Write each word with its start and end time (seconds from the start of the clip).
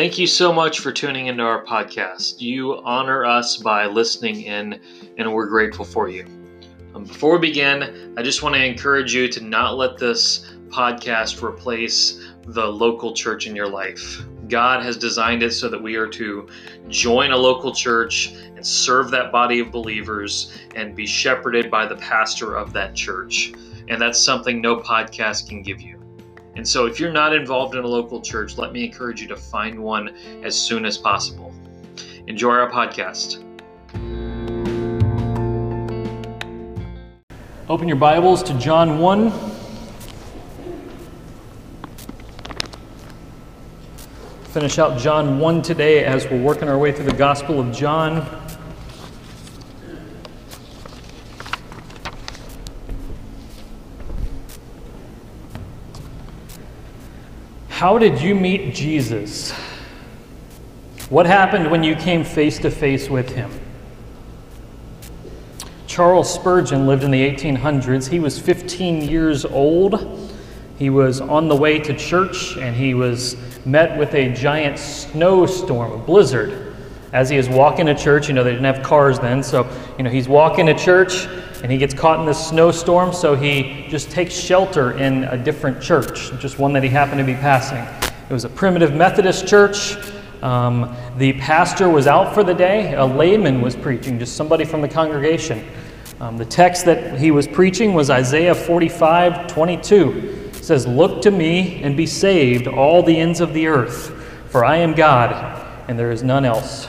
Thank 0.00 0.16
you 0.16 0.26
so 0.26 0.50
much 0.50 0.78
for 0.78 0.92
tuning 0.92 1.26
into 1.26 1.42
our 1.42 1.62
podcast. 1.62 2.40
You 2.40 2.80
honor 2.84 3.26
us 3.26 3.58
by 3.58 3.84
listening 3.84 4.40
in, 4.44 4.80
and 5.18 5.30
we're 5.30 5.46
grateful 5.46 5.84
for 5.84 6.08
you. 6.08 6.24
Um, 6.94 7.04
before 7.04 7.34
we 7.34 7.48
begin, 7.48 8.14
I 8.16 8.22
just 8.22 8.42
want 8.42 8.54
to 8.54 8.64
encourage 8.64 9.12
you 9.12 9.28
to 9.28 9.44
not 9.44 9.76
let 9.76 9.98
this 9.98 10.54
podcast 10.68 11.42
replace 11.42 12.18
the 12.46 12.64
local 12.64 13.12
church 13.12 13.46
in 13.46 13.54
your 13.54 13.68
life. 13.68 14.22
God 14.48 14.82
has 14.82 14.96
designed 14.96 15.42
it 15.42 15.52
so 15.52 15.68
that 15.68 15.82
we 15.82 15.96
are 15.96 16.08
to 16.08 16.48
join 16.88 17.32
a 17.32 17.36
local 17.36 17.70
church 17.70 18.32
and 18.32 18.66
serve 18.66 19.10
that 19.10 19.30
body 19.30 19.60
of 19.60 19.70
believers 19.70 20.58
and 20.74 20.96
be 20.96 21.06
shepherded 21.06 21.70
by 21.70 21.84
the 21.84 21.96
pastor 21.96 22.56
of 22.56 22.72
that 22.72 22.94
church. 22.94 23.52
And 23.90 24.00
that's 24.00 24.18
something 24.18 24.62
no 24.62 24.76
podcast 24.76 25.46
can 25.50 25.60
give 25.60 25.82
you. 25.82 25.99
And 26.60 26.68
so, 26.68 26.84
if 26.84 27.00
you're 27.00 27.10
not 27.10 27.34
involved 27.34 27.74
in 27.74 27.84
a 27.84 27.86
local 27.86 28.20
church, 28.20 28.58
let 28.58 28.70
me 28.70 28.84
encourage 28.84 29.22
you 29.22 29.28
to 29.28 29.36
find 29.36 29.82
one 29.82 30.14
as 30.42 30.54
soon 30.54 30.84
as 30.84 30.98
possible. 30.98 31.54
Enjoy 32.26 32.50
our 32.50 32.70
podcast. 32.70 33.42
Open 37.66 37.88
your 37.88 37.96
Bibles 37.96 38.42
to 38.42 38.52
John 38.58 38.98
1. 38.98 39.32
Finish 44.44 44.78
out 44.78 44.98
John 44.98 45.38
1 45.38 45.62
today 45.62 46.04
as 46.04 46.28
we're 46.28 46.42
working 46.42 46.68
our 46.68 46.76
way 46.76 46.92
through 46.92 47.06
the 47.06 47.14
Gospel 47.14 47.58
of 47.58 47.74
John. 47.74 48.39
How 57.80 57.96
did 57.96 58.20
you 58.20 58.34
meet 58.34 58.74
Jesus? 58.74 59.52
What 61.08 61.24
happened 61.24 61.70
when 61.70 61.82
you 61.82 61.96
came 61.96 62.24
face 62.24 62.58
to 62.58 62.70
face 62.70 63.08
with 63.08 63.30
him? 63.30 63.50
Charles 65.86 66.30
Spurgeon 66.30 66.86
lived 66.86 67.04
in 67.04 67.10
the 67.10 67.26
1800s. 67.26 68.06
He 68.06 68.20
was 68.20 68.38
15 68.38 69.00
years 69.08 69.46
old. 69.46 70.30
He 70.78 70.90
was 70.90 71.22
on 71.22 71.48
the 71.48 71.56
way 71.56 71.78
to 71.78 71.96
church 71.96 72.58
and 72.58 72.76
he 72.76 72.92
was 72.92 73.34
met 73.64 73.98
with 73.98 74.12
a 74.12 74.30
giant 74.34 74.78
snowstorm, 74.78 75.92
a 75.92 75.96
blizzard. 75.96 76.76
As 77.14 77.30
he 77.30 77.38
is 77.38 77.48
walking 77.48 77.86
to 77.86 77.94
church, 77.94 78.28
you 78.28 78.34
know, 78.34 78.44
they 78.44 78.50
didn't 78.50 78.66
have 78.66 78.84
cars 78.84 79.18
then, 79.18 79.42
so, 79.42 79.66
you 79.96 80.04
know, 80.04 80.10
he's 80.10 80.28
walking 80.28 80.66
to 80.66 80.74
church 80.74 81.26
and 81.62 81.70
he 81.70 81.78
gets 81.78 81.94
caught 81.94 82.20
in 82.20 82.26
this 82.26 82.48
snowstorm, 82.48 83.12
so 83.12 83.34
he 83.34 83.86
just 83.88 84.10
takes 84.10 84.34
shelter 84.34 84.98
in 84.98 85.24
a 85.24 85.36
different 85.36 85.82
church, 85.82 86.30
just 86.38 86.58
one 86.58 86.72
that 86.72 86.82
he 86.82 86.88
happened 86.88 87.18
to 87.18 87.24
be 87.24 87.34
passing. 87.34 87.78
It 88.28 88.32
was 88.32 88.44
a 88.44 88.48
primitive 88.48 88.94
Methodist 88.94 89.46
church. 89.46 89.96
Um, 90.42 90.96
the 91.18 91.34
pastor 91.34 91.88
was 91.90 92.06
out 92.06 92.32
for 92.32 92.42
the 92.42 92.54
day. 92.54 92.94
A 92.94 93.04
layman 93.04 93.60
was 93.60 93.76
preaching, 93.76 94.18
just 94.18 94.36
somebody 94.36 94.64
from 94.64 94.80
the 94.80 94.88
congregation. 94.88 95.66
Um, 96.20 96.36
the 96.36 96.44
text 96.44 96.84
that 96.84 97.18
he 97.18 97.30
was 97.30 97.46
preaching 97.46 97.92
was 97.92 98.10
Isaiah 98.10 98.54
45 98.54 99.46
22. 99.46 100.50
It 100.54 100.64
says, 100.64 100.86
Look 100.86 101.22
to 101.22 101.30
me 101.30 101.82
and 101.82 101.96
be 101.96 102.06
saved, 102.06 102.66
all 102.66 103.02
the 103.02 103.16
ends 103.16 103.40
of 103.40 103.52
the 103.52 103.66
earth, 103.66 104.10
for 104.50 104.64
I 104.64 104.76
am 104.76 104.94
God, 104.94 105.32
and 105.88 105.98
there 105.98 106.10
is 106.10 106.22
none 106.22 106.44
else. 106.44 106.88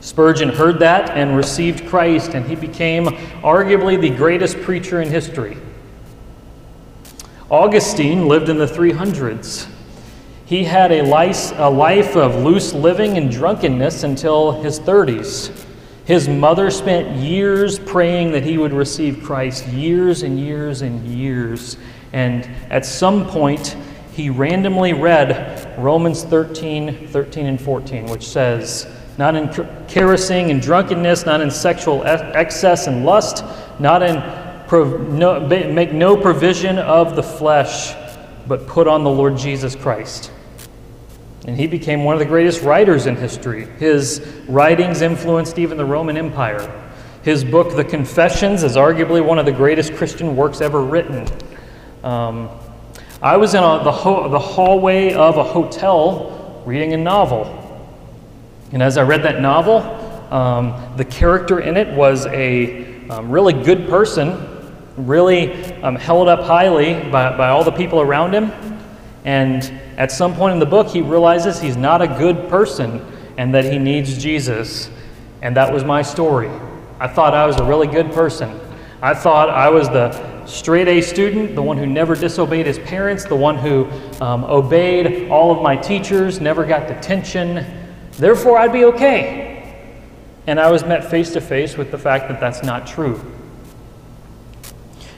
Spurgeon 0.00 0.48
heard 0.48 0.78
that 0.78 1.10
and 1.10 1.36
received 1.36 1.86
Christ, 1.86 2.34
and 2.34 2.46
he 2.46 2.54
became 2.54 3.06
arguably 3.42 4.00
the 4.00 4.10
greatest 4.10 4.60
preacher 4.62 5.02
in 5.02 5.08
history. 5.08 5.58
Augustine 7.50 8.26
lived 8.26 8.48
in 8.48 8.58
the 8.58 8.66
300s. 8.66 9.68
He 10.46 10.64
had 10.64 10.90
a 10.90 11.02
life, 11.02 11.52
a 11.56 11.70
life 11.70 12.16
of 12.16 12.36
loose 12.36 12.72
living 12.72 13.18
and 13.18 13.30
drunkenness 13.30 14.02
until 14.02 14.62
his 14.62 14.80
30s. 14.80 15.66
His 16.06 16.28
mother 16.28 16.70
spent 16.70 17.16
years 17.18 17.78
praying 17.78 18.32
that 18.32 18.42
he 18.42 18.58
would 18.58 18.72
receive 18.72 19.22
Christ, 19.22 19.66
years 19.68 20.22
and 20.22 20.40
years 20.40 20.82
and 20.82 21.06
years. 21.06 21.76
And 22.12 22.48
at 22.70 22.84
some 22.84 23.26
point, 23.26 23.76
he 24.12 24.30
randomly 24.30 24.92
read 24.92 25.78
Romans 25.78 26.24
13, 26.24 27.06
13 27.08 27.46
and 27.46 27.60
14, 27.60 28.06
which 28.06 28.26
says, 28.26 28.88
not 29.20 29.36
in 29.36 29.50
carousing 29.86 30.50
and 30.50 30.62
drunkenness, 30.62 31.26
not 31.26 31.42
in 31.42 31.50
sexual 31.50 32.02
excess 32.06 32.86
and 32.86 33.04
lust, 33.04 33.44
not 33.78 34.02
in 34.02 34.16
no, 35.14 35.46
make 35.46 35.92
no 35.92 36.16
provision 36.16 36.78
of 36.78 37.16
the 37.16 37.22
flesh, 37.22 37.94
but 38.48 38.66
put 38.66 38.88
on 38.88 39.04
the 39.04 39.10
Lord 39.10 39.36
Jesus 39.36 39.76
Christ. 39.76 40.32
And 41.46 41.54
he 41.54 41.66
became 41.66 42.02
one 42.02 42.14
of 42.14 42.18
the 42.18 42.24
greatest 42.24 42.62
writers 42.62 43.04
in 43.04 43.14
history. 43.14 43.66
His 43.78 44.26
writings 44.48 45.02
influenced 45.02 45.58
even 45.58 45.76
the 45.76 45.84
Roman 45.84 46.16
Empire. 46.16 46.90
His 47.22 47.44
book, 47.44 47.76
The 47.76 47.84
Confessions, 47.84 48.62
is 48.62 48.76
arguably 48.76 49.22
one 49.22 49.38
of 49.38 49.44
the 49.44 49.52
greatest 49.52 49.92
Christian 49.96 50.34
works 50.34 50.62
ever 50.62 50.82
written. 50.82 51.28
Um, 52.02 52.48
I 53.20 53.36
was 53.36 53.52
in 53.52 53.62
a, 53.62 53.84
the, 53.84 54.28
the 54.30 54.38
hallway 54.38 55.12
of 55.12 55.36
a 55.36 55.44
hotel 55.44 56.62
reading 56.64 56.94
a 56.94 56.96
novel. 56.96 57.59
And 58.72 58.82
as 58.82 58.96
I 58.96 59.02
read 59.02 59.22
that 59.24 59.40
novel, 59.40 59.78
um, 60.32 60.94
the 60.96 61.04
character 61.04 61.60
in 61.60 61.76
it 61.76 61.88
was 61.96 62.26
a 62.26 63.08
um, 63.08 63.30
really 63.30 63.52
good 63.52 63.88
person, 63.88 64.72
really 64.96 65.74
um, 65.82 65.96
held 65.96 66.28
up 66.28 66.44
highly 66.44 66.94
by, 67.10 67.36
by 67.36 67.48
all 67.48 67.64
the 67.64 67.72
people 67.72 68.00
around 68.00 68.32
him. 68.32 68.52
And 69.24 69.64
at 69.96 70.12
some 70.12 70.34
point 70.34 70.54
in 70.54 70.60
the 70.60 70.66
book, 70.66 70.86
he 70.88 71.00
realizes 71.00 71.60
he's 71.60 71.76
not 71.76 72.00
a 72.00 72.06
good 72.06 72.48
person 72.48 73.04
and 73.36 73.52
that 73.54 73.64
he 73.64 73.78
needs 73.78 74.22
Jesus. 74.22 74.88
And 75.42 75.56
that 75.56 75.72
was 75.72 75.84
my 75.84 76.02
story. 76.02 76.50
I 77.00 77.08
thought 77.08 77.34
I 77.34 77.46
was 77.46 77.56
a 77.56 77.64
really 77.64 77.88
good 77.88 78.12
person. 78.12 78.60
I 79.02 79.14
thought 79.14 79.50
I 79.50 79.68
was 79.68 79.88
the 79.88 80.46
straight 80.46 80.86
A 80.86 81.00
student, 81.00 81.54
the 81.54 81.62
one 81.62 81.76
who 81.76 81.86
never 81.86 82.14
disobeyed 82.14 82.66
his 82.66 82.78
parents, 82.78 83.24
the 83.24 83.36
one 83.36 83.56
who 83.56 83.90
um, 84.20 84.44
obeyed 84.44 85.28
all 85.28 85.50
of 85.50 85.62
my 85.62 85.74
teachers, 85.76 86.40
never 86.40 86.64
got 86.64 86.86
detention, 86.86 87.79
Therefore, 88.20 88.58
I'd 88.58 88.72
be 88.72 88.84
okay. 88.84 89.80
And 90.46 90.60
I 90.60 90.70
was 90.70 90.84
met 90.84 91.10
face 91.10 91.32
to 91.32 91.40
face 91.40 91.78
with 91.78 91.90
the 91.90 91.96
fact 91.96 92.28
that 92.28 92.38
that's 92.38 92.62
not 92.62 92.86
true. 92.86 93.18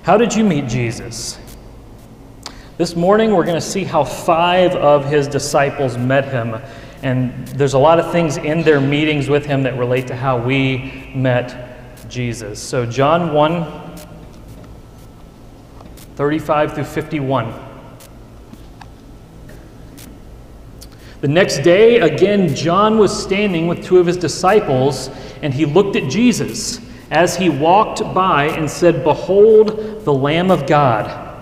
How 0.05 0.17
did 0.17 0.33
you 0.33 0.45
meet 0.45 0.69
Jesus? 0.69 1.37
This 2.79 2.95
morning, 2.95 3.33
we're 3.33 3.45
going 3.45 3.57
to 3.57 3.61
see 3.61 3.83
how 3.83 4.05
five 4.05 4.77
of 4.77 5.05
his 5.05 5.27
disciples 5.27 5.99
met 5.99 6.27
him. 6.27 6.63
And 7.03 7.49
there's 7.49 7.75
a 7.75 7.79
lot 7.79 7.99
of 7.99 8.13
things 8.13 8.37
in 8.37 8.63
their 8.63 8.81
meetings 8.81 9.29
with 9.29 9.45
him 9.47 9.65
that 9.65 9.77
relate 9.77 10.07
to 10.07 10.15
how 10.15 10.39
we 10.39 11.11
met 11.13 12.09
Jesus. 12.09 12.63
So, 12.63 12.87
John 12.87 13.35
1 13.35 13.97
35 16.15 16.75
through 16.75 16.85
51. 16.85 17.72
The 21.23 21.29
next 21.29 21.59
day, 21.59 22.01
again, 22.01 22.53
John 22.53 22.99
was 22.99 23.17
standing 23.17 23.69
with 23.69 23.85
two 23.85 23.99
of 23.99 24.07
his 24.07 24.17
disciples, 24.17 25.09
and 25.41 25.55
he 25.55 25.65
looked 25.65 25.95
at 25.95 26.11
Jesus 26.11 26.81
as 27.13 27.37
he 27.37 27.49
walked 27.49 28.01
by 28.13 28.47
and 28.47 28.69
said, 28.69 29.05
Behold, 29.05 30.05
the 30.05 30.13
Lamb 30.13 30.51
of 30.51 30.67
God. 30.67 31.39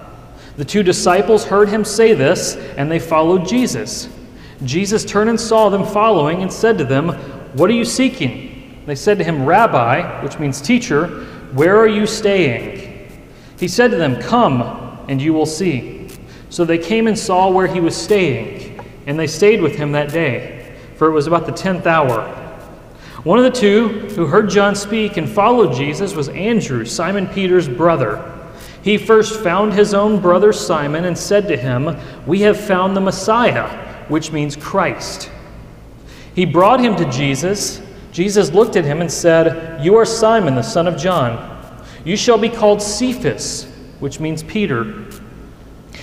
The 0.59 0.67
two 0.67 0.83
disciples 0.83 1.47
heard 1.47 1.71
him 1.71 1.87
say 1.87 2.13
this, 2.13 2.57
and 2.77 2.93
they 2.93 2.99
followed 2.99 3.49
Jesus. 3.49 4.11
Jesus 4.65 5.03
turned 5.03 5.31
and 5.31 5.41
saw 5.41 5.71
them 5.71 5.87
following 5.87 6.43
and 6.43 6.53
said 6.53 6.77
to 6.77 6.85
them, 6.85 7.09
What 7.55 7.71
are 7.71 7.75
you 7.75 7.87
seeking? 7.87 8.83
They 8.85 8.95
said 8.95 9.17
to 9.17 9.25
him, 9.25 9.47
Rabbi, 9.47 10.23
which 10.23 10.39
means 10.39 10.61
teacher, 10.61 11.07
where 11.55 11.79
are 11.79 11.89
you 11.89 12.07
staying? 12.07 13.09
He 13.59 13.67
said 13.67 13.93
to 13.93 13.97
them, 13.97 14.21
Come, 14.21 14.61
and 15.09 15.23
you 15.23 15.33
will 15.33 15.47
see. 15.47 16.09
So 16.51 16.67
they 16.67 16.77
came 16.77 17.07
and 17.07 17.19
saw 17.19 17.51
where 17.51 17.67
he 17.67 17.81
was 17.81 17.97
staying 17.97 18.60
and 19.11 19.19
they 19.19 19.27
stayed 19.27 19.61
with 19.61 19.75
him 19.75 19.91
that 19.91 20.13
day, 20.13 20.73
for 20.95 21.09
it 21.09 21.11
was 21.11 21.27
about 21.27 21.45
the 21.45 21.51
tenth 21.51 21.85
hour. 21.85 22.29
One 23.25 23.41
of 23.41 23.45
the 23.45 23.51
two 23.51 23.89
who 24.11 24.25
heard 24.25 24.49
John 24.49 24.77
speak 24.77 25.17
and 25.17 25.29
followed 25.29 25.75
Jesus 25.75 26.15
was 26.15 26.29
Andrew, 26.29 26.85
Simon 26.85 27.27
Peter's 27.27 27.69
brother. 27.69 28.25
He 28.85 28.97
first 28.97 29.41
found 29.41 29.73
his 29.73 29.95
own 29.95 30.21
brother 30.21 30.53
Simon 30.53 31.07
and 31.07 31.19
said 31.19 31.49
to 31.49 31.57
him, 31.57 31.97
We 32.25 32.43
have 32.43 32.59
found 32.59 32.97
the 32.97 33.01
Messiah, 33.01 33.67
which 34.07 34.31
means 34.31 34.55
Christ. 34.55 35.29
He 36.37 36.45
brought 36.45 36.79
him 36.79 36.95
to 36.95 37.11
Jesus. 37.11 37.83
Jesus 38.13 38.53
looked 38.53 38.77
at 38.77 38.85
him 38.85 39.01
and 39.01 39.11
said, 39.11 39.85
You 39.85 39.97
are 39.97 40.07
Simon, 40.07 40.55
the 40.55 40.63
son 40.63 40.87
of 40.87 40.97
John. 40.97 41.85
You 42.05 42.17
shall 42.17 42.39
be 42.39 42.49
called 42.49 42.81
Cephas, 42.81 43.65
which 43.99 44.21
means 44.21 44.45
Peter. 44.45 45.05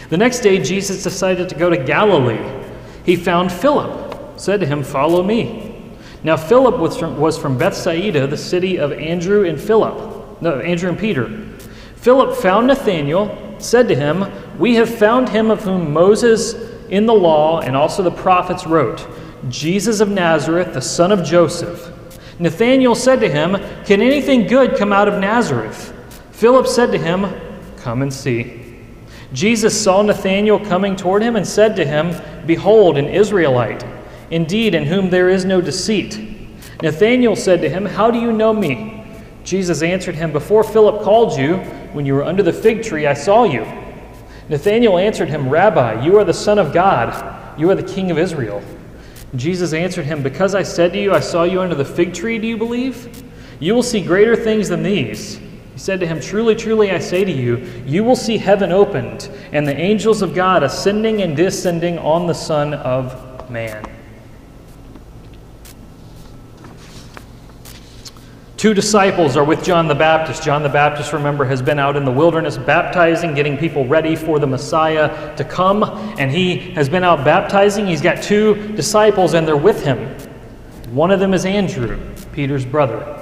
The 0.10 0.18
next 0.18 0.42
day, 0.42 0.62
Jesus 0.62 1.04
decided 1.04 1.48
to 1.48 1.56
go 1.56 1.70
to 1.70 1.78
Galilee 1.78 2.66
he 3.08 3.16
found 3.16 3.54
Philip, 3.54 4.38
said 4.38 4.60
to 4.60 4.66
him, 4.66 4.84
Follow 4.84 5.24
me. 5.24 5.74
Now, 6.26 6.36
Philip 6.36 6.78
was 6.78 6.98
from, 6.98 7.18
was 7.18 7.38
from 7.38 7.58
Bethsaida, 7.58 8.28
the 8.28 8.36
city 8.36 8.78
of 8.78 8.92
Andrew 8.92 9.48
and 9.48 9.60
Philip, 9.60 10.42
no, 10.42 10.60
Andrew 10.60 10.90
and 10.90 11.00
Peter. 11.00 11.48
Philip 11.96 12.38
found 12.38 12.68
Nathanael, 12.68 13.56
said 13.60 13.88
to 13.88 13.96
him, 13.96 14.26
We 14.60 14.76
have 14.76 14.94
found 14.94 15.30
him 15.30 15.50
of 15.50 15.64
whom 15.64 15.94
Moses 15.94 16.54
in 16.90 17.06
the 17.06 17.14
law 17.14 17.62
and 17.62 17.78
also 17.78 18.04
the 18.04 18.12
prophets 18.12 18.68
wrote, 18.68 19.08
Jesus 19.48 20.02
of 20.02 20.10
Nazareth, 20.10 20.74
the 20.74 20.82
son 20.82 21.14
of 21.14 21.24
Joseph. 21.24 21.94
Nathanael 22.40 22.94
said 22.94 23.22
to 23.22 23.32
him, 23.32 23.56
Can 23.86 24.02
anything 24.02 24.48
good 24.48 24.76
come 24.76 24.92
out 24.92 25.08
of 25.08 25.22
Nazareth? 25.22 25.94
Philip 26.32 26.68
said 26.68 26.92
to 26.92 26.98
him, 26.98 27.26
Come 27.78 28.02
and 28.02 28.14
see. 28.14 28.67
Jesus 29.34 29.80
saw 29.80 30.02
Nathanael 30.02 30.60
coming 30.66 30.96
toward 30.96 31.22
him 31.22 31.36
and 31.36 31.46
said 31.46 31.76
to 31.76 31.86
him, 31.86 32.16
Behold, 32.46 32.98
an 32.98 33.08
Israelite, 33.08 33.86
indeed, 34.32 34.74
in 34.74 34.86
whom 34.86 35.10
there 35.10 35.30
is 35.30 35.44
no 35.44 35.60
deceit. 35.60 36.20
Nathanael 36.82 37.36
said 37.36 37.62
to 37.62 37.70
him, 37.70 37.86
How 37.86 38.10
do 38.10 38.20
you 38.20 38.32
know 38.32 38.54
me? 38.54 39.04
Jesus 39.44 39.82
answered 39.82 40.16
him, 40.16 40.32
Before 40.32 40.64
Philip 40.64 41.04
called 41.04 41.38
you, 41.38 41.58
when 41.94 42.06
you 42.06 42.14
were 42.14 42.24
under 42.24 42.44
the 42.44 42.54
fig 42.54 42.84
tree, 42.84 43.08
I 43.08 43.14
saw 43.14 43.44
you. 43.44 43.66
Nathanael 44.50 44.98
answered 44.98 45.30
him, 45.30 45.50
Rabbi, 45.50 46.06
you 46.06 46.18
are 46.18 46.24
the 46.24 46.34
Son 46.34 46.58
of 46.58 46.74
God, 46.74 47.60
you 47.60 47.70
are 47.70 47.76
the 47.76 47.84
King 47.84 48.12
of 48.12 48.18
Israel. 48.18 48.62
Jesus 49.36 49.74
answered 49.74 50.06
him, 50.06 50.24
Because 50.24 50.56
I 50.56 50.64
said 50.64 50.94
to 50.94 51.00
you, 51.00 51.14
I 51.14 51.20
saw 51.20 51.44
you 51.44 51.62
under 51.62 51.76
the 51.76 51.86
fig 51.86 52.14
tree, 52.14 52.40
do 52.40 52.48
you 52.48 52.58
believe? 52.58 53.24
You 53.60 53.74
will 53.74 53.84
see 53.84 54.02
greater 54.02 54.36
things 54.36 54.70
than 54.70 54.84
these. 54.84 55.40
He 55.78 55.82
said 55.82 56.00
to 56.00 56.08
him, 56.08 56.20
Truly, 56.20 56.56
truly, 56.56 56.90
I 56.90 56.98
say 56.98 57.24
to 57.24 57.32
you, 57.32 57.58
you 57.86 58.04
will 58.04 58.16
see 58.16 58.40
heaven 58.40 58.72
opened, 58.72 59.30
and 59.52 59.68
the 59.68 59.78
angels 59.78 60.24
of 60.24 60.34
God 60.34 60.64
ascending 60.64 61.22
and 61.22 61.38
descending 61.38 62.00
on 62.00 62.26
the 62.26 62.34
Son 62.34 62.74
of 62.74 63.48
Man. 63.52 63.86
Two 68.58 68.74
disciples 68.74 69.38
are 69.38 69.44
with 69.44 69.64
John 69.64 69.88
the 69.88 69.94
Baptist. 69.94 70.42
John 70.42 70.64
the 70.64 70.70
Baptist, 70.70 71.14
remember, 71.14 71.46
has 71.46 71.62
been 71.62 71.78
out 71.78 71.96
in 71.96 72.06
the 72.06 72.12
wilderness 72.12 72.58
baptizing, 72.58 73.36
getting 73.36 73.56
people 73.56 73.86
ready 73.86 74.16
for 74.16 74.40
the 74.40 74.48
Messiah 74.48 75.38
to 75.38 75.44
come. 75.44 75.84
And 76.18 76.32
he 76.32 76.58
has 76.72 76.90
been 76.90 77.04
out 77.04 77.24
baptizing. 77.24 77.86
He's 77.86 78.02
got 78.02 78.24
two 78.24 78.56
disciples, 78.70 79.36
and 79.36 79.48
they're 79.48 79.56
with 79.56 79.84
him. 79.84 80.18
One 80.90 81.12
of 81.12 81.20
them 81.20 81.36
is 81.36 81.46
Andrew, 81.46 82.00
Peter's 82.34 82.66
brother. 82.66 83.17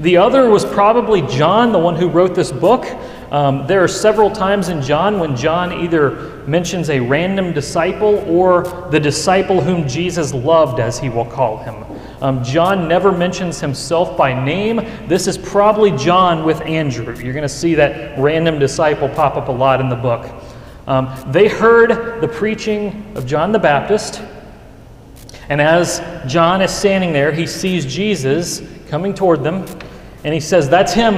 The 0.00 0.16
other 0.16 0.50
was 0.50 0.64
probably 0.64 1.22
John, 1.22 1.72
the 1.72 1.78
one 1.78 1.94
who 1.94 2.08
wrote 2.08 2.34
this 2.34 2.50
book. 2.50 2.84
Um, 3.30 3.66
there 3.66 3.82
are 3.82 3.88
several 3.88 4.30
times 4.30 4.68
in 4.68 4.82
John 4.82 5.18
when 5.18 5.36
John 5.36 5.72
either 5.84 6.44
mentions 6.46 6.90
a 6.90 7.00
random 7.00 7.52
disciple 7.52 8.18
or 8.28 8.88
the 8.90 9.00
disciple 9.00 9.60
whom 9.60 9.88
Jesus 9.88 10.32
loved, 10.32 10.80
as 10.80 10.98
he 10.98 11.08
will 11.08 11.24
call 11.24 11.58
him. 11.58 11.84
Um, 12.22 12.42
John 12.42 12.88
never 12.88 13.12
mentions 13.12 13.60
himself 13.60 14.16
by 14.16 14.32
name. 14.44 14.76
This 15.08 15.26
is 15.26 15.36
probably 15.36 15.90
John 15.92 16.44
with 16.44 16.60
Andrew. 16.62 17.16
You're 17.18 17.34
going 17.34 17.42
to 17.42 17.48
see 17.48 17.74
that 17.74 18.18
random 18.18 18.58
disciple 18.58 19.08
pop 19.08 19.36
up 19.36 19.48
a 19.48 19.52
lot 19.52 19.80
in 19.80 19.88
the 19.88 19.96
book. 19.96 20.30
Um, 20.86 21.14
they 21.28 21.48
heard 21.48 22.20
the 22.20 22.28
preaching 22.28 23.12
of 23.16 23.26
John 23.26 23.52
the 23.52 23.58
Baptist, 23.58 24.22
and 25.48 25.60
as 25.60 26.00
John 26.26 26.62
is 26.62 26.70
standing 26.70 27.12
there, 27.12 27.32
he 27.32 27.46
sees 27.46 27.84
Jesus 27.84 28.60
coming 28.88 29.14
toward 29.14 29.42
them, 29.42 29.66
and 30.24 30.34
he 30.34 30.40
says, 30.40 30.68
That's 30.68 30.92
him. 30.92 31.14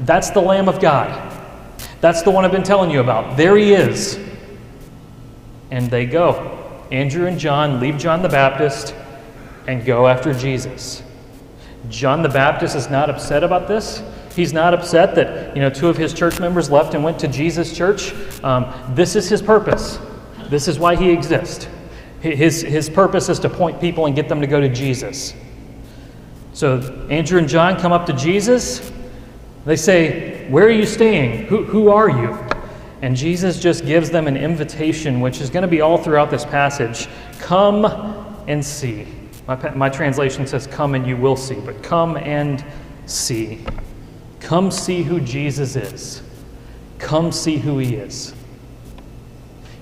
That's 0.00 0.30
the 0.30 0.40
Lamb 0.40 0.68
of 0.68 0.80
God. 0.80 1.32
That's 2.00 2.22
the 2.22 2.30
one 2.30 2.44
I've 2.44 2.52
been 2.52 2.62
telling 2.62 2.90
you 2.90 3.00
about. 3.00 3.36
There 3.36 3.56
he 3.56 3.72
is. 3.72 4.18
And 5.70 5.90
they 5.90 6.06
go. 6.06 6.84
Andrew 6.92 7.26
and 7.26 7.38
John 7.38 7.80
leave 7.80 7.98
John 7.98 8.22
the 8.22 8.28
Baptist 8.28 8.94
and 9.66 9.84
go 9.84 10.06
after 10.06 10.32
Jesus. 10.32 11.02
John 11.88 12.22
the 12.22 12.28
Baptist 12.28 12.76
is 12.76 12.90
not 12.90 13.10
upset 13.10 13.42
about 13.42 13.68
this. 13.68 14.02
He's 14.34 14.52
not 14.52 14.74
upset 14.74 15.14
that 15.14 15.56
you 15.56 15.62
know 15.62 15.70
two 15.70 15.88
of 15.88 15.96
his 15.96 16.12
church 16.12 16.38
members 16.38 16.70
left 16.70 16.94
and 16.94 17.02
went 17.02 17.18
to 17.20 17.28
Jesus' 17.28 17.74
church. 17.74 18.12
Um, 18.44 18.72
this 18.94 19.16
is 19.16 19.28
his 19.28 19.40
purpose. 19.40 19.98
This 20.50 20.68
is 20.68 20.78
why 20.78 20.94
he 20.94 21.10
exists. 21.10 21.68
His, 22.20 22.62
his 22.62 22.88
purpose 22.88 23.28
is 23.28 23.38
to 23.40 23.48
point 23.48 23.80
people 23.80 24.06
and 24.06 24.14
get 24.14 24.28
them 24.28 24.40
to 24.40 24.46
go 24.46 24.60
to 24.60 24.68
Jesus. 24.68 25.34
So 26.56 26.78
Andrew 27.10 27.38
and 27.38 27.46
John 27.46 27.78
come 27.78 27.92
up 27.92 28.06
to 28.06 28.14
Jesus. 28.14 28.90
They 29.66 29.76
say, 29.76 30.48
Where 30.48 30.64
are 30.64 30.70
you 30.70 30.86
staying? 30.86 31.44
Who, 31.48 31.64
who 31.64 31.90
are 31.90 32.08
you? 32.08 32.32
And 33.02 33.14
Jesus 33.14 33.60
just 33.60 33.84
gives 33.84 34.08
them 34.08 34.26
an 34.26 34.38
invitation, 34.38 35.20
which 35.20 35.42
is 35.42 35.50
going 35.50 35.64
to 35.64 35.68
be 35.68 35.82
all 35.82 35.98
throughout 35.98 36.30
this 36.30 36.46
passage. 36.46 37.08
Come 37.40 37.84
and 38.48 38.64
see. 38.64 39.06
My, 39.46 39.74
my 39.74 39.90
translation 39.90 40.46
says, 40.46 40.66
Come 40.66 40.94
and 40.94 41.06
you 41.06 41.18
will 41.18 41.36
see, 41.36 41.56
but 41.56 41.82
come 41.82 42.16
and 42.16 42.64
see. 43.04 43.62
Come 44.40 44.70
see 44.70 45.02
who 45.02 45.20
Jesus 45.20 45.76
is. 45.76 46.22
Come 46.98 47.32
see 47.32 47.58
who 47.58 47.76
he 47.76 47.96
is. 47.96 48.34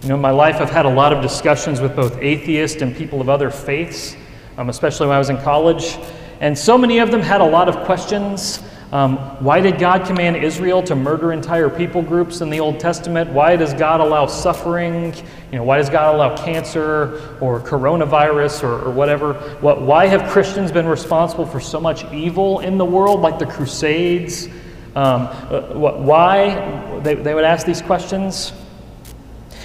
You 0.03 0.09
know, 0.09 0.17
in 0.17 0.21
my 0.21 0.33
life, 0.33 0.57
I've 0.57 0.71
had 0.71 0.87
a 0.87 0.93
lot 0.93 1.13
of 1.13 1.23
discussions 1.23 1.81
with 1.81 1.95
both 1.95 2.19
atheists 2.19 2.83
and 2.83 2.97
people 2.97 3.21
of 3.21 3.29
other 3.29 3.49
faiths, 3.49 4.17
um, 4.59 4.71
especially 4.71 5.07
when 5.07 5.15
I 5.15 5.21
was 5.21 5.31
in 5.31 5.39
college. 5.39 5.99
And 6.41 6.59
so 6.59 6.77
many 6.77 6.99
of 6.99 7.11
them 7.11 7.21
had 7.21 7.41
a 7.41 7.47
lot 7.47 7.69
of 7.69 7.85
questions. 7.85 8.63
Um, 8.93 9.17
why 9.43 9.61
did 9.61 9.81
God 9.81 10.07
command 10.07 10.37
Israel 10.37 10.81
to 10.85 10.95
murder 10.95 11.33
entire 11.33 11.69
people 11.69 12.01
groups 12.01 12.43
in 12.43 12.51
the 12.51 12.61
Old 12.61 12.79
Testament? 12.79 13.29
Why 13.31 13.57
does 13.57 13.75
God 13.75 14.01
allow 14.01 14.27
suffering? 14.27 15.13
You 15.51 15.59
know, 15.59 15.65
why 15.65 15.79
does 15.79 15.91
God 15.91 16.15
allow 16.15 16.37
cancer 16.37 17.37
or 17.41 17.59
coronavirus 17.61 18.63
or, 18.63 18.87
or 18.87 18.91
whatever? 18.93 19.35
What, 19.61 19.83
why 19.83 20.07
have 20.07 20.31
Christians 20.31 20.71
been 20.71 20.87
responsible 20.87 21.45
for 21.45 21.59
so 21.59 21.81
much 21.81 22.05
evil 22.13 22.61
in 22.61 22.79
the 22.79 22.85
world, 22.85 23.21
like 23.21 23.41
the 23.41 23.47
Crusades? 23.47 24.47
Um, 24.95 25.27
uh, 25.51 25.63
why? 25.73 27.01
They, 27.03 27.17
they 27.17 27.35
would 27.35 27.43
ask 27.43 27.67
these 27.67 27.83
questions. 27.83 28.53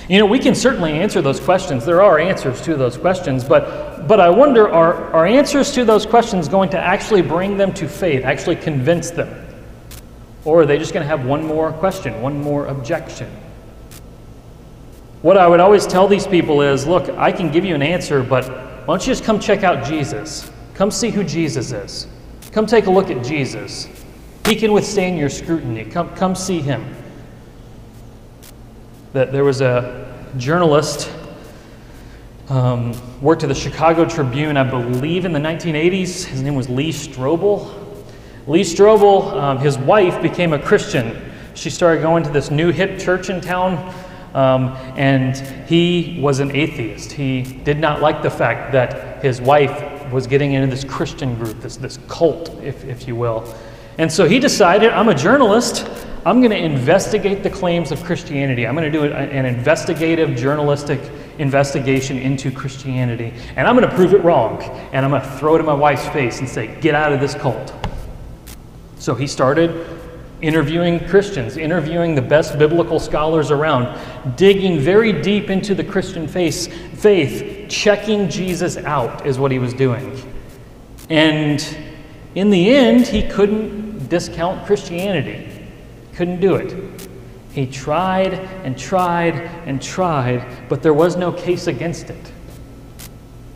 You 0.10 0.18
know, 0.18 0.26
we 0.26 0.40
can 0.40 0.56
certainly 0.56 0.94
answer 0.94 1.22
those 1.22 1.40
questions. 1.40 1.86
There 1.86 2.02
are 2.02 2.18
answers 2.18 2.62
to 2.62 2.76
those 2.76 2.98
questions, 2.98 3.44
but, 3.44 4.08
but 4.08 4.20
I 4.20 4.28
wonder 4.28 4.68
are, 4.68 5.14
are 5.14 5.28
answers 5.28 5.72
to 5.74 5.86
those 5.86 6.08
questions 6.08 6.48
going 6.48 6.72
to 6.72 6.80
actually 6.80 7.22
bring 7.22 7.58
them 7.58 7.72
to 7.76 7.88
faith, 7.88 8.24
actually 8.26 8.56
convince 8.56 9.12
them? 9.12 9.48
Or 10.46 10.62
are 10.62 10.66
they 10.66 10.80
just 10.80 10.94
going 10.94 11.04
to 11.04 11.08
have 11.08 11.28
one 11.28 11.46
more 11.46 11.72
question, 11.74 12.24
one 12.24 12.42
more 12.42 12.66
objection? 12.66 13.30
What 15.22 15.38
I 15.38 15.48
would 15.48 15.60
always 15.60 15.86
tell 15.86 16.08
these 16.08 16.26
people 16.26 16.64
is 16.64 16.88
look, 16.88 17.08
I 17.10 17.32
can 17.32 17.52
give 17.52 17.64
you 17.64 17.76
an 17.76 17.84
answer, 17.84 18.24
but 18.24 18.50
why 18.50 18.86
don't 18.88 19.02
you 19.06 19.12
just 19.12 19.24
come 19.24 19.40
check 19.40 19.64
out 19.64 19.86
Jesus? 19.86 20.50
Come 20.74 20.90
see 20.90 21.12
who 21.12 21.24
Jesus 21.24 21.72
is. 21.72 22.08
Come 22.52 22.66
take 22.66 22.88
a 22.88 22.92
look 22.92 23.12
at 23.12 23.24
Jesus. 23.24 23.88
He 24.48 24.56
can 24.56 24.72
withstand 24.72 25.20
your 25.20 25.30
scrutiny. 25.30 25.86
Come, 25.86 26.10
come 26.16 26.34
see 26.34 26.62
him 26.62 26.84
that 29.14 29.32
there 29.32 29.44
was 29.44 29.62
a 29.62 30.08
journalist 30.38 31.12
um, 32.50 32.94
worked 33.22 33.44
at 33.44 33.50
the 33.50 33.56
Chicago 33.56 34.06
Tribune, 34.06 34.58
I 34.58 34.64
believe, 34.64 35.26
in 35.26 35.34
the 35.34 35.40
1980s. 35.40 36.26
His 36.26 36.42
name 36.42 36.56
was 36.56 36.70
Lee 36.70 36.92
Strobel. 36.92 37.74
Lee 38.48 38.62
Strobel, 38.62 39.34
um, 39.34 39.58
his 39.60 39.78
wife 39.78 40.22
became 40.22 40.54
a 40.54 40.60
Christian. 40.60 41.32
She 41.54 41.70
started 41.70 42.02
going 42.02 42.24
to 42.24 42.30
this 42.30 42.50
new 42.50 42.72
hip 42.72 43.00
church 43.00 43.30
in 43.30 43.42
town, 43.42 43.94
um, 44.34 44.70
and 44.98 45.36
he 45.68 46.20
was 46.22 46.40
an 46.40 46.56
atheist. 46.56 47.12
He 47.12 47.42
did 47.42 47.80
not 47.80 48.02
like 48.02 48.22
the 48.24 48.30
fact 48.30 48.72
that 48.72 49.24
his 49.24 49.42
wife 49.42 50.12
was 50.12 50.26
getting 50.26 50.54
into 50.54 50.68
this 50.68 50.84
Christian 50.84 51.36
group, 51.36 51.60
this, 51.62 51.78
this 51.78 52.00
cult, 52.08 52.50
if, 52.64 52.84
if 52.86 53.08
you 53.08 53.16
will. 53.16 53.54
And 53.98 54.12
so 54.12 54.28
he 54.28 54.40
decided, 54.40 54.92
I'm 54.92 55.10
a 55.10 55.16
journalist. 55.16 55.88
I'm 56.26 56.42
going 56.42 56.52
to 56.52 56.58
investigate 56.58 57.44
the 57.44 57.50
claims 57.50 57.92
of 57.92 58.04
Christianity. 58.04 58.68
I'm 58.68 58.76
going 58.76 58.92
to 58.92 58.98
do 58.98 59.06
an 59.06 59.46
investigative 59.46 60.36
journalistic 60.36 61.00
investigation 61.38 62.18
into 62.18 62.52
Christianity. 62.52 63.34
And 63.56 63.68
I'm 63.68 63.76
going 63.76 63.90
to 63.90 63.96
prove 63.96 64.14
it 64.14 64.22
wrong. 64.24 64.62
And 64.92 65.06
I'm 65.06 65.12
going 65.12 65.22
to 65.22 65.38
throw 65.38 65.56
it 65.56 65.60
in 65.60 65.66
my 65.66 65.74
wife's 65.74 66.08
face 66.10 66.40
and 66.40 66.50
say, 66.50 66.80
get 66.82 66.94
out 66.94 67.14
of 67.14 67.22
this 67.22 67.36
cult. 67.36 67.74
So 68.98 69.16
he 69.16 69.28
started 69.28 69.88
interviewing 70.42 71.06
Christians, 71.08 71.58
interviewing 71.58 72.16
the 72.16 72.22
best 72.22 72.58
biblical 72.60 73.00
scholars 73.00 73.50
around, 73.50 74.36
digging 74.36 74.80
very 74.80 75.22
deep 75.22 75.50
into 75.50 75.74
the 75.74 75.84
Christian 75.84 76.28
faith, 76.28 76.72
faith 77.00 77.70
checking 77.70 78.30
Jesus 78.30 78.78
out 78.78 79.26
is 79.26 79.40
what 79.40 79.52
he 79.52 79.60
was 79.60 79.74
doing. 79.74 80.22
And 81.10 81.78
in 82.36 82.50
the 82.50 82.76
end, 82.76 83.08
he 83.08 83.28
couldn't 83.28 84.10
discount 84.10 84.66
Christianity. 84.66 85.49
Couldn't 86.20 86.42
do 86.42 86.56
it. 86.56 86.76
He 87.54 87.66
tried 87.66 88.34
and 88.34 88.78
tried 88.78 89.36
and 89.36 89.82
tried, 89.82 90.68
but 90.68 90.84
there 90.84 90.94
was 90.94 91.16
no 91.16 91.32
case 91.32 91.68
against 91.68 92.10
it. 92.10 92.34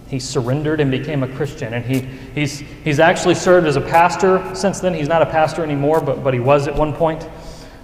He 0.08 0.18
surrendered 0.18 0.80
and 0.80 0.90
became 0.90 1.24
a 1.24 1.28
Christian. 1.28 1.74
And 1.74 1.84
he, 1.84 2.00
he's, 2.34 2.60
he's 2.86 3.02
actually 3.02 3.36
served 3.36 3.68
as 3.68 3.76
a 3.76 3.82
pastor 3.82 4.56
since 4.56 4.80
then. 4.80 4.94
He's 4.94 5.10
not 5.10 5.22
a 5.22 5.26
pastor 5.26 5.62
anymore, 5.62 6.00
but, 6.00 6.24
but 6.24 6.34
he 6.34 6.40
was 6.40 6.70
at 6.70 6.74
one 6.74 6.94
point. 6.94 7.28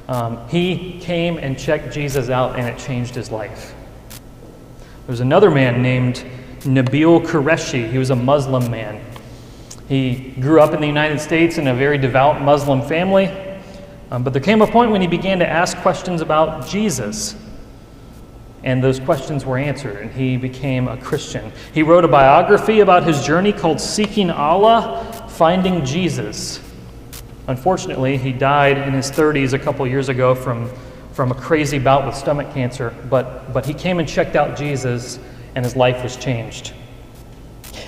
Um, 0.07 0.47
he 0.47 0.97
came 1.01 1.37
and 1.37 1.59
checked 1.59 1.93
Jesus 1.93 2.29
out, 2.29 2.57
and 2.57 2.65
it 2.65 2.79
changed 2.79 3.13
his 3.13 3.29
life. 3.31 3.75
There's 5.07 5.19
another 5.19 5.51
man 5.51 5.81
named 5.81 6.25
Nabil 6.59 7.25
Qureshi. 7.25 7.91
He 7.91 7.97
was 7.97 8.11
a 8.11 8.15
Muslim 8.15 8.71
man. 8.71 9.05
He 9.89 10.35
grew 10.39 10.61
up 10.61 10.73
in 10.73 10.79
the 10.79 10.87
United 10.87 11.19
States 11.19 11.57
in 11.57 11.67
a 11.67 11.75
very 11.75 11.97
devout 11.97 12.41
Muslim 12.41 12.81
family, 12.81 13.25
um, 14.11 14.23
but 14.23 14.33
there 14.33 14.41
came 14.41 14.61
a 14.61 14.67
point 14.67 14.91
when 14.91 15.01
he 15.01 15.07
began 15.07 15.39
to 15.39 15.47
ask 15.47 15.77
questions 15.77 16.21
about 16.21 16.67
Jesus. 16.67 17.35
And 18.63 18.83
those 18.83 18.99
questions 18.99 19.45
were 19.45 19.57
answered, 19.57 19.97
and 19.97 20.11
he 20.11 20.35
became 20.35 20.87
a 20.87 20.97
Christian. 20.97 21.51
He 21.73 21.81
wrote 21.81 22.03
a 22.03 22.09
biography 22.09 22.81
about 22.81 23.03
his 23.03 23.25
journey 23.25 23.53
called 23.53 23.79
Seeking 23.79 24.29
Allah, 24.29 25.27
Finding 25.29 25.85
Jesus. 25.85 26.59
Unfortunately, 27.47 28.17
he 28.17 28.33
died 28.33 28.77
in 28.77 28.93
his 28.93 29.09
30s 29.11 29.53
a 29.53 29.59
couple 29.59 29.87
years 29.87 30.09
ago 30.09 30.35
from, 30.35 30.69
from 31.13 31.31
a 31.31 31.35
crazy 31.35 31.79
bout 31.79 32.05
with 32.05 32.15
stomach 32.15 32.53
cancer, 32.53 32.93
but, 33.09 33.53
but 33.53 33.65
he 33.65 33.73
came 33.73 33.99
and 33.99 34.07
checked 34.07 34.35
out 34.35 34.57
Jesus, 34.57 35.19
and 35.55 35.63
his 35.63 35.77
life 35.77 36.03
was 36.03 36.17
changed. 36.17 36.73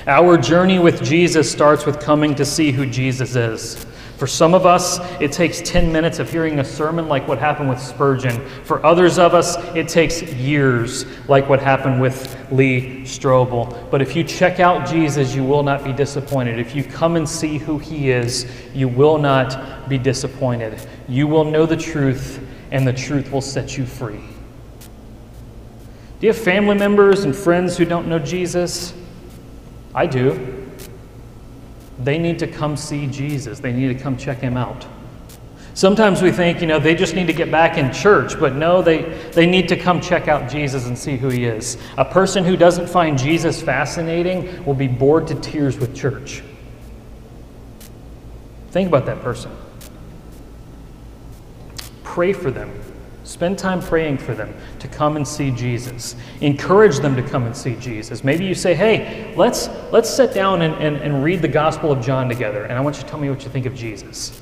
Our 0.07 0.37
journey 0.37 0.79
with 0.79 1.03
Jesus 1.03 1.51
starts 1.51 1.85
with 1.85 1.99
coming 1.99 2.33
to 2.35 2.45
see 2.45 2.71
who 2.71 2.85
Jesus 2.85 3.35
is. 3.35 3.85
For 4.21 4.27
some 4.27 4.53
of 4.53 4.67
us, 4.67 4.99
it 5.19 5.31
takes 5.31 5.61
10 5.61 5.91
minutes 5.91 6.19
of 6.19 6.31
hearing 6.31 6.59
a 6.59 6.63
sermon 6.63 7.07
like 7.07 7.27
what 7.27 7.39
happened 7.39 7.69
with 7.69 7.81
Spurgeon. 7.81 8.39
For 8.65 8.85
others 8.85 9.17
of 9.17 9.33
us, 9.33 9.55
it 9.73 9.87
takes 9.87 10.21
years 10.21 11.07
like 11.27 11.49
what 11.49 11.59
happened 11.59 11.99
with 11.99 12.37
Lee 12.51 13.01
Strobel. 13.01 13.89
But 13.89 13.99
if 13.99 14.15
you 14.15 14.23
check 14.23 14.59
out 14.59 14.87
Jesus, 14.87 15.33
you 15.33 15.43
will 15.43 15.63
not 15.63 15.83
be 15.83 15.91
disappointed. 15.91 16.59
If 16.59 16.75
you 16.75 16.83
come 16.83 17.15
and 17.15 17.27
see 17.27 17.57
who 17.57 17.79
he 17.79 18.11
is, 18.11 18.45
you 18.75 18.87
will 18.87 19.17
not 19.17 19.89
be 19.89 19.97
disappointed. 19.97 20.79
You 21.09 21.25
will 21.25 21.45
know 21.45 21.65
the 21.65 21.75
truth, 21.75 22.47
and 22.69 22.87
the 22.87 22.93
truth 22.93 23.31
will 23.31 23.41
set 23.41 23.75
you 23.75 23.87
free. 23.87 24.21
Do 26.19 26.27
you 26.27 26.31
have 26.31 26.37
family 26.37 26.75
members 26.75 27.23
and 27.23 27.35
friends 27.35 27.75
who 27.75 27.85
don't 27.85 28.07
know 28.07 28.19
Jesus? 28.19 28.93
I 29.95 30.05
do. 30.05 30.60
They 32.03 32.17
need 32.17 32.39
to 32.39 32.47
come 32.47 32.77
see 32.77 33.07
Jesus, 33.07 33.59
they 33.59 33.71
need 33.71 33.87
to 33.89 33.95
come 33.95 34.17
check 34.17 34.39
him 34.39 34.57
out. 34.57 34.85
Sometimes 35.73 36.21
we 36.21 36.31
think, 36.31 36.59
you 36.59 36.67
know, 36.67 36.79
they 36.79 36.95
just 36.95 37.15
need 37.15 37.27
to 37.27 37.33
get 37.33 37.49
back 37.49 37.77
in 37.77 37.93
church, 37.93 38.37
but 38.37 38.55
no, 38.55 38.81
they, 38.81 39.03
they 39.31 39.45
need 39.45 39.69
to 39.69 39.77
come 39.77 40.01
check 40.01 40.27
out 40.27 40.49
Jesus 40.49 40.85
and 40.85 40.97
see 40.97 41.15
who 41.15 41.29
he 41.29 41.45
is. 41.45 41.77
A 41.97 42.03
person 42.03 42.43
who 42.43 42.57
doesn't 42.57 42.89
find 42.89 43.17
Jesus 43.17 43.61
fascinating 43.61 44.65
will 44.65 44.73
be 44.73 44.87
bored 44.87 45.27
to 45.27 45.35
tears 45.35 45.77
with 45.79 45.95
church. 45.95 46.43
Think 48.71 48.89
about 48.89 49.05
that 49.05 49.21
person. 49.21 49.51
Pray 52.03 52.33
for 52.33 52.51
them. 52.51 52.69
Spend 53.23 53.59
time 53.59 53.81
praying 53.81 54.17
for 54.17 54.33
them 54.33 54.53
to 54.79 54.87
come 54.87 55.15
and 55.15 55.27
see 55.27 55.51
Jesus. 55.51 56.15
Encourage 56.41 56.97
them 56.99 57.15
to 57.15 57.21
come 57.21 57.45
and 57.45 57.55
see 57.55 57.75
Jesus. 57.75 58.23
Maybe 58.23 58.45
you 58.45 58.55
say, 58.55 58.73
hey, 58.73 59.33
let's, 59.35 59.69
let's 59.91 60.09
sit 60.09 60.33
down 60.33 60.63
and, 60.63 60.73
and, 60.75 60.97
and 60.97 61.23
read 61.23 61.41
the 61.41 61.47
Gospel 61.47 61.91
of 61.91 62.03
John 62.03 62.27
together, 62.27 62.63
and 62.63 62.73
I 62.73 62.81
want 62.81 62.97
you 62.97 63.03
to 63.03 63.09
tell 63.09 63.19
me 63.19 63.29
what 63.29 63.43
you 63.43 63.49
think 63.49 63.67
of 63.67 63.75
Jesus. 63.75 64.41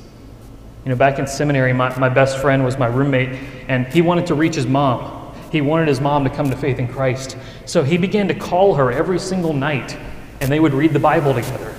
You 0.85 0.89
know, 0.91 0.95
back 0.95 1.19
in 1.19 1.27
seminary, 1.27 1.73
my, 1.73 1.97
my 1.99 2.07
best 2.07 2.37
friend 2.37 2.63
was 2.63 2.77
my 2.77 2.87
roommate, 2.87 3.37
and 3.67 3.85
he 3.87 4.01
wanted 4.01 4.25
to 4.27 4.35
reach 4.35 4.55
his 4.55 4.65
mom. 4.65 5.35
He 5.51 5.59
wanted 5.59 5.89
his 5.89 5.99
mom 5.99 6.23
to 6.23 6.29
come 6.29 6.49
to 6.49 6.55
faith 6.55 6.79
in 6.79 6.87
Christ. 6.87 7.37
So 7.65 7.83
he 7.83 7.97
began 7.97 8.29
to 8.29 8.33
call 8.33 8.75
her 8.75 8.91
every 8.91 9.19
single 9.19 9.53
night, 9.53 9.97
and 10.39 10.49
they 10.49 10.61
would 10.61 10.73
read 10.73 10.93
the 10.93 10.99
Bible 10.99 11.33
together. 11.33 11.75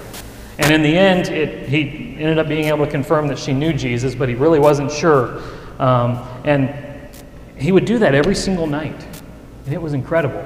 And 0.59 0.75
in 0.75 0.83
the 0.83 0.97
end, 0.97 1.29
it, 1.29 1.67
he 1.67 2.17
ended 2.19 2.39
up 2.39 2.47
being 2.47 2.67
able 2.67 2.85
to 2.85 2.91
confirm 2.91 3.27
that 3.29 3.39
she 3.39 3.55
knew 3.55 3.73
Jesus, 3.73 4.15
but 4.15 4.29
he 4.29 4.35
really 4.35 4.59
wasn't 4.59 4.93
sure. 4.93 5.43
Um, 5.79 6.29
and 6.45 6.90
he 7.61 7.73
would 7.73 7.85
do 7.85 7.99
that 7.99 8.15
every 8.15 8.35
single 8.35 8.67
night, 8.67 9.07
and 9.65 9.75
it 9.75 9.81
was 9.81 9.93
incredible. 9.93 10.45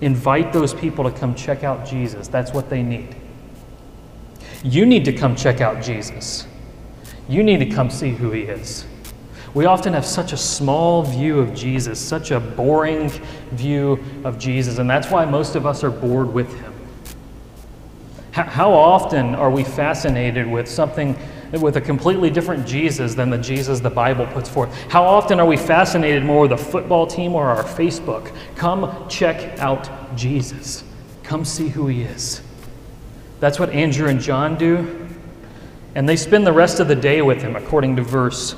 Invite 0.00 0.52
those 0.52 0.74
people 0.74 1.04
to 1.04 1.10
come 1.10 1.34
check 1.34 1.64
out 1.64 1.86
Jesus. 1.86 2.28
That's 2.28 2.52
what 2.52 2.70
they 2.70 2.82
need. 2.82 3.14
You 4.62 4.86
need 4.86 5.04
to 5.06 5.12
come 5.12 5.36
check 5.36 5.60
out 5.60 5.82
Jesus. 5.82 6.46
You 7.28 7.42
need 7.42 7.58
to 7.58 7.66
come 7.66 7.90
see 7.90 8.10
who 8.10 8.30
he 8.30 8.42
is. 8.42 8.86
We 9.52 9.64
often 9.64 9.94
have 9.94 10.06
such 10.06 10.32
a 10.32 10.36
small 10.36 11.02
view 11.02 11.40
of 11.40 11.54
Jesus, 11.54 11.98
such 11.98 12.30
a 12.30 12.38
boring 12.38 13.08
view 13.52 14.02
of 14.24 14.38
Jesus, 14.38 14.78
and 14.78 14.88
that's 14.88 15.10
why 15.10 15.24
most 15.24 15.56
of 15.56 15.66
us 15.66 15.82
are 15.82 15.90
bored 15.90 16.32
with 16.32 16.52
him. 16.60 16.72
How 18.32 18.72
often 18.72 19.34
are 19.34 19.50
we 19.50 19.64
fascinated 19.64 20.46
with 20.46 20.68
something 20.68 21.18
with 21.52 21.76
a 21.76 21.80
completely 21.80 22.30
different 22.30 22.66
Jesus 22.66 23.14
than 23.14 23.30
the 23.30 23.38
Jesus 23.38 23.80
the 23.80 23.90
Bible 23.90 24.26
puts 24.26 24.48
forth. 24.48 24.72
How 24.88 25.02
often 25.02 25.40
are 25.40 25.46
we 25.46 25.56
fascinated 25.56 26.24
more 26.24 26.42
with 26.42 26.52
a 26.52 26.56
football 26.56 27.06
team 27.06 27.34
or 27.34 27.48
our 27.48 27.64
Facebook? 27.64 28.32
Come 28.56 29.08
check 29.08 29.58
out 29.58 30.16
Jesus. 30.16 30.84
Come 31.22 31.44
see 31.44 31.68
who 31.68 31.88
he 31.88 32.02
is. 32.02 32.42
That's 33.40 33.58
what 33.58 33.70
Andrew 33.70 34.08
and 34.08 34.20
John 34.20 34.56
do. 34.56 35.08
And 35.94 36.08
they 36.08 36.16
spend 36.16 36.46
the 36.46 36.52
rest 36.52 36.78
of 36.78 36.86
the 36.86 36.94
day 36.94 37.20
with 37.22 37.42
him, 37.42 37.56
according 37.56 37.96
to 37.96 38.02
verse 38.02 38.54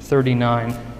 39. 0.00 0.91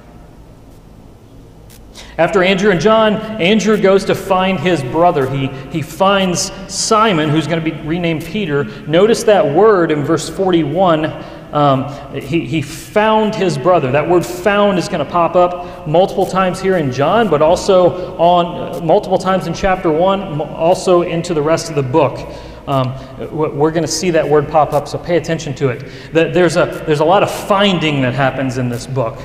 After 2.23 2.45
Andrew 2.45 2.71
and 2.71 2.81
John, 2.81 3.17
Andrew 3.43 3.77
goes 3.77 4.05
to 4.05 4.15
find 4.15 4.61
his 4.61 4.81
brother. 4.81 5.29
He, 5.29 5.49
he 5.73 5.83
finds 5.83 6.53
Simon, 6.73 7.29
who's 7.29 7.49
going 7.49 7.61
to 7.61 7.69
be 7.69 7.77
renamed 7.83 8.25
Peter. 8.25 8.63
Notice 8.87 9.25
that 9.25 9.45
word 9.45 9.91
in 9.91 10.05
verse 10.05 10.29
41. 10.29 11.07
Um, 11.53 12.15
he, 12.15 12.47
he 12.47 12.63
found 12.63 13.35
his 13.35 13.59
brother. 13.59 13.91
That 13.91 14.09
word 14.09 14.25
found 14.25 14.79
is 14.79 14.89
going 14.89 15.05
to 15.05 15.11
pop 15.11 15.35
up 15.35 15.89
multiple 15.89 16.25
times 16.25 16.61
here 16.61 16.77
in 16.77 16.93
John, 16.93 17.29
but 17.29 17.43
also 17.43 18.17
on 18.19 18.77
uh, 18.77 18.81
multiple 18.85 19.19
times 19.19 19.49
in 19.49 19.53
chapter 19.53 19.91
1, 19.91 20.41
also 20.43 21.03
into 21.03 21.35
the 21.35 21.43
rest 21.43 21.71
of 21.71 21.75
the 21.75 21.83
book. 21.83 22.21
Um, 22.69 22.95
we're 23.37 23.73
going 23.73 23.83
to 23.83 23.89
see 23.89 24.11
that 24.11 24.29
word 24.29 24.49
pop 24.49 24.73
up, 24.73 24.87
so 24.87 24.97
pay 24.97 25.17
attention 25.17 25.55
to 25.57 25.71
it. 25.71 25.91
That 26.13 26.33
There's 26.33 26.55
a, 26.55 26.85
there's 26.87 27.01
a 27.01 27.05
lot 27.05 27.25
of 27.25 27.33
finding 27.33 28.01
that 28.03 28.15
happens 28.15 28.59
in 28.59 28.69
this 28.69 28.87
book. 28.87 29.19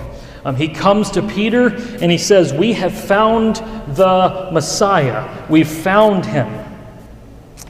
Um, 0.46 0.56
he 0.56 0.68
comes 0.68 1.12
to 1.12 1.22
Peter 1.22 1.68
and 1.68 2.12
he 2.12 2.18
says, 2.18 2.54
We 2.54 2.74
have 2.74 2.94
found 2.94 3.58
the 3.96 4.50
Messiah. 4.52 5.46
We've 5.50 5.68
found 5.68 6.26
him. 6.26 6.68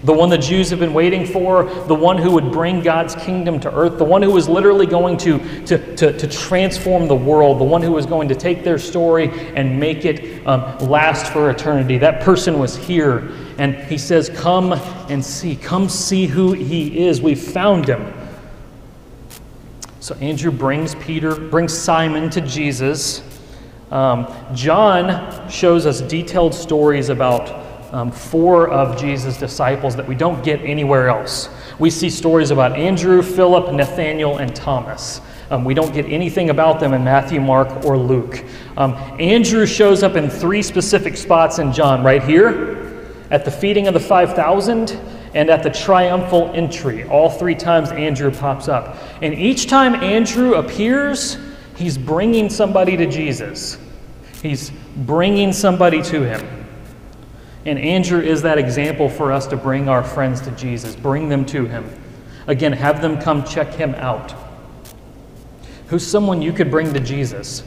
The 0.03 0.13
one 0.13 0.29
the 0.29 0.37
Jews 0.37 0.69
have 0.69 0.79
been 0.79 0.93
waiting 0.93 1.25
for, 1.25 1.63
the 1.87 1.95
one 1.95 2.19
who 2.19 2.31
would 2.31 2.51
bring 2.51 2.81
God's 2.81 3.15
kingdom 3.15 3.59
to 3.61 3.73
earth, 3.73 3.97
the 3.97 4.03
one 4.03 4.21
who 4.21 4.31
was 4.31 4.47
literally 4.47 4.85
going 4.85 5.17
to, 5.17 5.39
to, 5.65 5.95
to, 5.95 6.17
to 6.17 6.27
transform 6.27 7.07
the 7.07 7.15
world, 7.15 7.59
the 7.59 7.63
one 7.63 7.81
who 7.81 7.91
was 7.91 8.05
going 8.05 8.27
to 8.27 8.35
take 8.35 8.63
their 8.63 8.77
story 8.77 9.31
and 9.55 9.79
make 9.79 10.05
it 10.05 10.45
um, 10.45 10.77
last 10.87 11.33
for 11.33 11.49
eternity. 11.49 11.97
That 11.97 12.21
person 12.21 12.59
was 12.59 12.77
here. 12.77 13.31
And 13.57 13.75
he 13.75 13.97
says, 13.97 14.29
Come 14.29 14.73
and 15.09 15.25
see. 15.25 15.55
Come 15.55 15.89
see 15.89 16.27
who 16.27 16.53
he 16.53 17.05
is. 17.07 17.19
We've 17.19 17.41
found 17.41 17.89
him. 17.89 18.13
So 20.07 20.15
Andrew 20.21 20.51
brings 20.51 20.95
Peter, 20.95 21.35
brings 21.35 21.77
Simon 21.77 22.29
to 22.29 22.39
Jesus. 22.39 23.21
Um, 23.91 24.33
John 24.53 25.49
shows 25.49 25.85
us 25.85 25.99
detailed 25.99 26.55
stories 26.55 27.09
about 27.09 27.49
um, 27.93 28.09
four 28.09 28.69
of 28.69 28.97
Jesus' 28.97 29.35
disciples 29.35 29.97
that 29.97 30.07
we 30.07 30.15
don't 30.15 30.41
get 30.45 30.61
anywhere 30.61 31.09
else. 31.09 31.49
We 31.77 31.89
see 31.89 32.09
stories 32.09 32.51
about 32.51 32.77
Andrew, 32.77 33.21
Philip, 33.21 33.73
Nathaniel, 33.73 34.37
and 34.37 34.55
Thomas. 34.55 35.19
Um, 35.51 35.65
we 35.65 35.73
don't 35.73 35.93
get 35.93 36.05
anything 36.05 36.51
about 36.51 36.79
them 36.79 36.93
in 36.93 37.03
Matthew, 37.03 37.41
Mark, 37.41 37.83
or 37.83 37.97
Luke. 37.97 38.45
Um, 38.77 38.93
Andrew 39.19 39.65
shows 39.65 40.03
up 40.03 40.15
in 40.15 40.29
three 40.29 40.61
specific 40.61 41.17
spots 41.17 41.59
in 41.59 41.73
John 41.73 42.01
right 42.01 42.23
here, 42.23 43.03
at 43.29 43.43
the 43.43 43.51
feeding 43.51 43.89
of 43.89 43.93
the 43.93 43.99
5,000, 43.99 44.97
and 45.37 45.51
at 45.51 45.61
the 45.61 45.69
triumphal 45.69 46.51
entry. 46.55 47.03
All 47.03 47.29
three 47.29 47.53
times 47.53 47.91
Andrew 47.91 48.31
pops 48.31 48.67
up. 48.67 48.97
And 49.21 49.35
each 49.35 49.67
time 49.67 49.93
Andrew 49.93 50.55
appears, 50.55 51.37
he's 51.75 51.95
bringing 51.95 52.49
somebody 52.49 52.97
to 52.97 53.05
Jesus. 53.05 53.77
He's 54.41 54.71
bringing 54.95 55.53
somebody 55.53 56.01
to 56.01 56.23
him. 56.23 56.65
And 57.67 57.77
Andrew 57.77 58.19
is 58.19 58.41
that 58.41 58.57
example 58.57 59.09
for 59.09 59.31
us 59.31 59.45
to 59.47 59.57
bring 59.57 59.87
our 59.87 60.03
friends 60.03 60.41
to 60.41 60.51
Jesus, 60.51 60.95
bring 60.95 61.29
them 61.29 61.45
to 61.45 61.65
him. 61.65 61.87
Again, 62.47 62.73
have 62.73 62.99
them 62.99 63.21
come 63.21 63.43
check 63.43 63.71
him 63.75 63.93
out. 63.93 64.33
Who's 65.89 66.05
someone 66.05 66.41
you 66.41 66.51
could 66.51 66.71
bring 66.71 66.91
to 66.95 66.99
Jesus? 66.99 67.61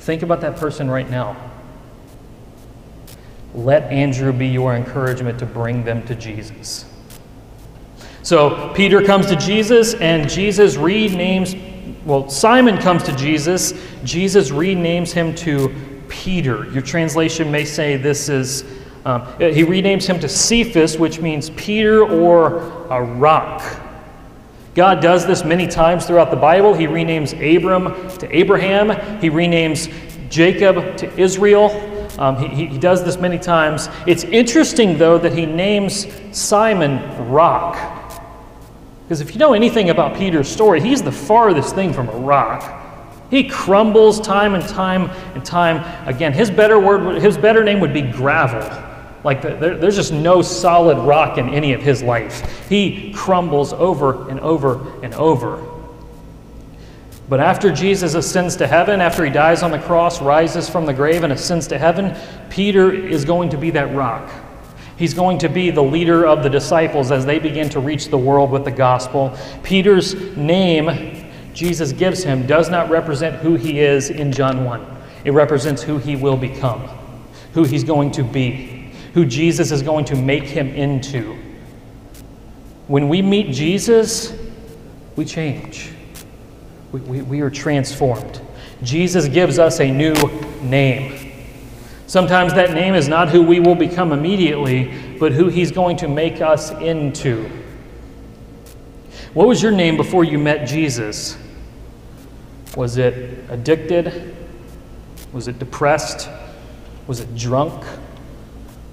Think 0.00 0.22
about 0.22 0.42
that 0.42 0.56
person 0.56 0.90
right 0.90 1.08
now. 1.08 1.38
Let 3.54 3.84
Andrew 3.84 4.30
be 4.30 4.48
your 4.48 4.74
encouragement 4.74 5.38
to 5.38 5.46
bring 5.46 5.84
them 5.84 6.06
to 6.06 6.14
Jesus. 6.14 6.84
So 8.28 8.70
Peter 8.74 9.02
comes 9.02 9.24
to 9.28 9.36
Jesus, 9.36 9.94
and 9.94 10.28
Jesus 10.28 10.76
renames, 10.76 11.58
well, 12.04 12.28
Simon 12.28 12.76
comes 12.76 13.02
to 13.04 13.16
Jesus. 13.16 13.72
Jesus 14.04 14.50
renames 14.50 15.10
him 15.10 15.34
to 15.36 15.74
Peter. 16.08 16.70
Your 16.72 16.82
translation 16.82 17.50
may 17.50 17.64
say 17.64 17.96
this 17.96 18.28
is, 18.28 18.64
um, 19.06 19.22
he 19.38 19.64
renames 19.64 20.06
him 20.06 20.20
to 20.20 20.28
Cephas, 20.28 20.98
which 20.98 21.20
means 21.20 21.48
Peter 21.48 22.04
or 22.04 22.58
a 22.90 23.02
rock. 23.02 23.62
God 24.74 25.00
does 25.00 25.26
this 25.26 25.42
many 25.42 25.66
times 25.66 26.04
throughout 26.04 26.30
the 26.30 26.36
Bible. 26.36 26.74
He 26.74 26.86
renames 26.86 27.32
Abram 27.32 27.94
to 28.18 28.36
Abraham, 28.36 28.90
he 29.22 29.30
renames 29.30 29.90
Jacob 30.28 30.98
to 30.98 31.18
Israel. 31.18 31.70
Um, 32.18 32.36
he, 32.36 32.66
he 32.66 32.78
does 32.78 33.02
this 33.02 33.16
many 33.16 33.38
times. 33.38 33.88
It's 34.06 34.24
interesting, 34.24 34.98
though, 34.98 35.16
that 35.16 35.32
he 35.32 35.46
names 35.46 36.06
Simon 36.30 37.30
Rock. 37.30 37.97
Because 39.08 39.22
if 39.22 39.32
you 39.32 39.38
know 39.38 39.54
anything 39.54 39.88
about 39.88 40.18
Peter's 40.18 40.50
story, 40.50 40.82
he's 40.82 41.02
the 41.02 41.10
farthest 41.10 41.74
thing 41.74 41.94
from 41.94 42.10
a 42.10 42.16
rock. 42.18 42.84
He 43.30 43.48
crumbles 43.48 44.20
time 44.20 44.54
and 44.54 44.62
time 44.68 45.08
and 45.34 45.42
time 45.42 46.06
again. 46.06 46.34
His 46.34 46.50
better 46.50 46.78
word, 46.78 47.22
his 47.22 47.38
better 47.38 47.64
name 47.64 47.80
would 47.80 47.94
be 47.94 48.02
gravel. 48.02 48.60
Like 49.24 49.40
the, 49.40 49.56
there, 49.56 49.78
there's 49.78 49.96
just 49.96 50.12
no 50.12 50.42
solid 50.42 50.98
rock 50.98 51.38
in 51.38 51.48
any 51.48 51.72
of 51.72 51.80
his 51.80 52.02
life. 52.02 52.68
He 52.68 53.10
crumbles 53.14 53.72
over 53.72 54.28
and 54.28 54.40
over 54.40 55.02
and 55.02 55.14
over. 55.14 55.66
But 57.30 57.40
after 57.40 57.72
Jesus 57.72 58.12
ascends 58.12 58.56
to 58.56 58.66
heaven, 58.66 59.00
after 59.00 59.24
he 59.24 59.30
dies 59.30 59.62
on 59.62 59.70
the 59.70 59.78
cross, 59.78 60.20
rises 60.20 60.68
from 60.68 60.84
the 60.84 60.92
grave, 60.92 61.24
and 61.24 61.32
ascends 61.32 61.66
to 61.68 61.78
heaven, 61.78 62.14
Peter 62.50 62.92
is 62.92 63.24
going 63.24 63.48
to 63.48 63.56
be 63.56 63.70
that 63.70 63.94
rock. 63.94 64.30
He's 64.98 65.14
going 65.14 65.38
to 65.38 65.48
be 65.48 65.70
the 65.70 65.82
leader 65.82 66.26
of 66.26 66.42
the 66.42 66.50
disciples 66.50 67.12
as 67.12 67.24
they 67.24 67.38
begin 67.38 67.68
to 67.70 67.80
reach 67.80 68.08
the 68.08 68.18
world 68.18 68.50
with 68.50 68.64
the 68.64 68.70
gospel. 68.70 69.36
Peter's 69.62 70.14
name 70.36 71.28
Jesus 71.58 71.90
gives 71.90 72.22
him 72.22 72.46
does 72.46 72.70
not 72.70 72.88
represent 72.88 73.34
who 73.36 73.56
he 73.56 73.80
is 73.80 74.10
in 74.10 74.30
John 74.30 74.64
1. 74.64 74.96
It 75.24 75.32
represents 75.32 75.82
who 75.82 75.98
he 75.98 76.14
will 76.14 76.36
become, 76.36 76.88
who 77.52 77.64
he's 77.64 77.82
going 77.82 78.12
to 78.12 78.22
be, 78.22 78.92
who 79.12 79.26
Jesus 79.26 79.72
is 79.72 79.82
going 79.82 80.04
to 80.04 80.14
make 80.14 80.44
him 80.44 80.68
into. 80.68 81.36
When 82.86 83.08
we 83.08 83.22
meet 83.22 83.52
Jesus, 83.52 84.36
we 85.16 85.24
change. 85.24 85.90
We, 86.92 87.00
we, 87.00 87.22
we 87.22 87.40
are 87.40 87.50
transformed. 87.50 88.40
Jesus 88.84 89.26
gives 89.26 89.58
us 89.58 89.80
a 89.80 89.90
new 89.90 90.14
name. 90.62 91.27
Sometimes 92.08 92.54
that 92.54 92.72
name 92.72 92.94
is 92.94 93.06
not 93.06 93.28
who 93.28 93.42
we 93.42 93.60
will 93.60 93.74
become 93.74 94.12
immediately, 94.12 95.16
but 95.18 95.30
who 95.30 95.48
he's 95.48 95.70
going 95.70 95.98
to 95.98 96.08
make 96.08 96.40
us 96.40 96.70
into. 96.70 97.50
What 99.34 99.46
was 99.46 99.62
your 99.62 99.72
name 99.72 99.98
before 99.98 100.24
you 100.24 100.38
met 100.38 100.66
Jesus? 100.66 101.36
Was 102.78 102.96
it 102.96 103.44
addicted? 103.50 104.34
Was 105.34 105.48
it 105.48 105.58
depressed? 105.58 106.30
Was 107.06 107.20
it 107.20 107.36
drunk? 107.36 107.84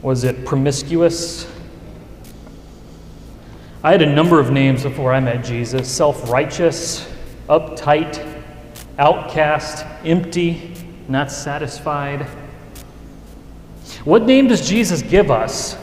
Was 0.02 0.26
it 0.26 0.46
promiscuous? 0.46 1.50
I 3.82 3.92
had 3.92 4.02
a 4.02 4.14
number 4.14 4.42
of 4.42 4.52
names 4.52 4.84
before 4.84 5.14
I 5.14 5.22
met 5.22 5.46
Jesus 5.46 5.90
self 5.90 6.30
righteous, 6.30 7.10
uptight, 7.48 8.44
outcast, 9.00 9.86
empty, 10.04 10.74
not 11.08 11.32
satisfied. 11.32 12.28
What 14.06 14.24
name 14.24 14.48
does 14.48 14.68
Jesus 14.68 15.02
give 15.02 15.30
us 15.30 15.78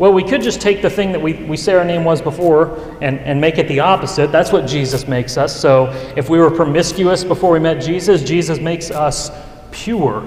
well, 0.00 0.14
we 0.14 0.24
could 0.24 0.40
just 0.40 0.62
take 0.62 0.80
the 0.80 0.88
thing 0.88 1.12
that 1.12 1.20
we, 1.20 1.34
we 1.34 1.58
say 1.58 1.74
our 1.74 1.84
name 1.84 2.04
was 2.04 2.22
before 2.22 2.96
and, 3.02 3.18
and 3.18 3.38
make 3.38 3.58
it 3.58 3.68
the 3.68 3.80
opposite. 3.80 4.32
That's 4.32 4.50
what 4.50 4.66
Jesus 4.66 5.06
makes 5.06 5.36
us. 5.36 5.54
So 5.54 5.88
if 6.16 6.30
we 6.30 6.38
were 6.38 6.50
promiscuous 6.50 7.22
before 7.22 7.50
we 7.50 7.58
met 7.58 7.82
Jesus, 7.82 8.22
Jesus 8.22 8.58
makes 8.58 8.90
us 8.90 9.30
pure. 9.72 10.26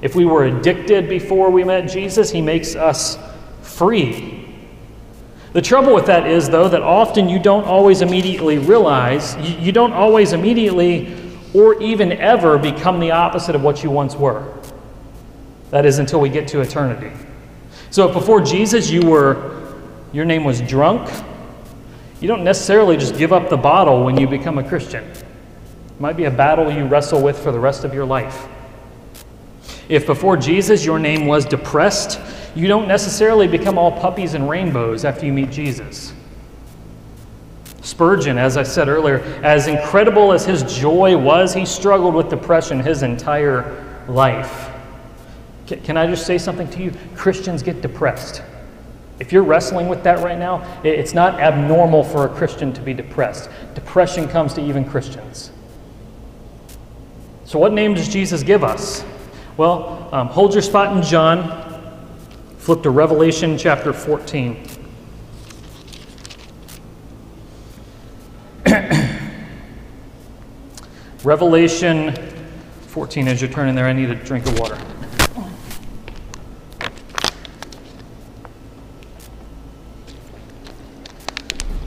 If 0.00 0.14
we 0.14 0.24
were 0.24 0.44
addicted 0.44 1.06
before 1.06 1.50
we 1.50 1.64
met 1.64 1.82
Jesus, 1.82 2.30
he 2.30 2.40
makes 2.40 2.74
us 2.74 3.18
free. 3.60 4.56
The 5.52 5.60
trouble 5.60 5.94
with 5.94 6.06
that 6.06 6.26
is, 6.26 6.48
though, 6.48 6.70
that 6.70 6.82
often 6.82 7.28
you 7.28 7.38
don't 7.38 7.64
always 7.64 8.00
immediately 8.00 8.56
realize, 8.56 9.36
you, 9.36 9.54
you 9.56 9.70
don't 9.70 9.92
always 9.92 10.32
immediately 10.32 11.14
or 11.52 11.78
even 11.82 12.12
ever 12.12 12.56
become 12.56 13.00
the 13.00 13.10
opposite 13.10 13.54
of 13.54 13.62
what 13.62 13.84
you 13.84 13.90
once 13.90 14.16
were. 14.16 14.59
That 15.70 15.86
is 15.86 15.98
until 15.98 16.20
we 16.20 16.28
get 16.28 16.48
to 16.48 16.60
eternity. 16.60 17.12
So 17.90 18.08
if 18.08 18.14
before 18.14 18.40
Jesus 18.40 18.90
you 18.90 19.02
were, 19.02 19.74
your 20.12 20.24
name 20.24 20.44
was 20.44 20.60
drunk, 20.60 21.08
you 22.20 22.28
don't 22.28 22.44
necessarily 22.44 22.96
just 22.96 23.16
give 23.16 23.32
up 23.32 23.48
the 23.48 23.56
bottle 23.56 24.04
when 24.04 24.18
you 24.18 24.26
become 24.28 24.58
a 24.58 24.68
Christian. 24.68 25.04
It 25.04 25.24
might 26.00 26.16
be 26.16 26.24
a 26.24 26.30
battle 26.30 26.70
you 26.70 26.84
wrestle 26.84 27.22
with 27.22 27.38
for 27.38 27.52
the 27.52 27.58
rest 27.58 27.84
of 27.84 27.94
your 27.94 28.04
life. 28.04 28.46
If 29.88 30.06
before 30.06 30.36
Jesus 30.36 30.84
your 30.84 30.98
name 30.98 31.26
was 31.26 31.44
depressed, 31.44 32.20
you 32.54 32.68
don't 32.68 32.86
necessarily 32.86 33.48
become 33.48 33.78
all 33.78 33.92
puppies 33.92 34.34
and 34.34 34.48
rainbows 34.48 35.04
after 35.04 35.26
you 35.26 35.32
meet 35.32 35.50
Jesus. 35.50 36.12
Spurgeon, 37.82 38.38
as 38.38 38.56
I 38.56 38.62
said 38.62 38.88
earlier, 38.88 39.18
as 39.42 39.66
incredible 39.66 40.32
as 40.32 40.44
his 40.44 40.62
joy 40.62 41.16
was, 41.16 41.54
he 41.54 41.64
struggled 41.64 42.14
with 42.14 42.28
depression 42.28 42.78
his 42.78 43.02
entire 43.02 43.84
life. 44.06 44.69
Can 45.76 45.96
I 45.96 46.06
just 46.06 46.26
say 46.26 46.38
something 46.38 46.68
to 46.70 46.82
you? 46.82 46.92
Christians 47.14 47.62
get 47.62 47.80
depressed. 47.80 48.42
If 49.20 49.32
you're 49.32 49.42
wrestling 49.42 49.88
with 49.88 50.02
that 50.04 50.20
right 50.20 50.38
now, 50.38 50.80
it's 50.82 51.12
not 51.12 51.38
abnormal 51.40 52.04
for 52.04 52.24
a 52.24 52.28
Christian 52.28 52.72
to 52.72 52.80
be 52.80 52.94
depressed. 52.94 53.50
Depression 53.74 54.26
comes 54.28 54.54
to 54.54 54.62
even 54.62 54.84
Christians. 54.84 55.50
So, 57.44 57.58
what 57.58 57.72
name 57.72 57.94
does 57.94 58.08
Jesus 58.08 58.42
give 58.42 58.64
us? 58.64 59.04
Well, 59.56 60.08
um, 60.12 60.28
hold 60.28 60.54
your 60.54 60.62
spot 60.62 60.96
in 60.96 61.02
John. 61.02 61.66
Flip 62.58 62.82
to 62.82 62.90
Revelation 62.90 63.58
chapter 63.58 63.92
14. 63.92 64.66
Revelation 71.24 72.14
14, 72.86 73.28
as 73.28 73.42
you're 73.42 73.50
turning 73.50 73.74
there, 73.74 73.86
I 73.86 73.92
need 73.92 74.10
a 74.10 74.14
drink 74.14 74.46
of 74.46 74.58
water. 74.58 74.78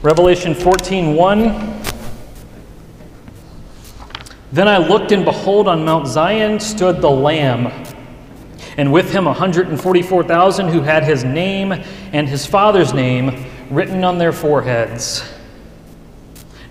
Revelation 0.04 0.54
14 0.54 1.14
1. 1.14 1.82
Then 4.52 4.68
I 4.68 4.76
looked, 4.76 5.12
and 5.12 5.24
behold, 5.24 5.66
on 5.66 5.82
Mount 5.82 6.06
Zion 6.06 6.60
stood 6.60 7.00
the 7.00 7.10
Lamb, 7.10 7.68
and 8.76 8.92
with 8.92 9.10
him 9.10 9.24
144,000 9.24 10.68
who 10.68 10.82
had 10.82 11.04
his 11.04 11.24
name 11.24 11.72
and 12.12 12.28
his 12.28 12.44
father's 12.44 12.92
name 12.92 13.46
written 13.70 14.04
on 14.04 14.18
their 14.18 14.30
foreheads. 14.30 15.26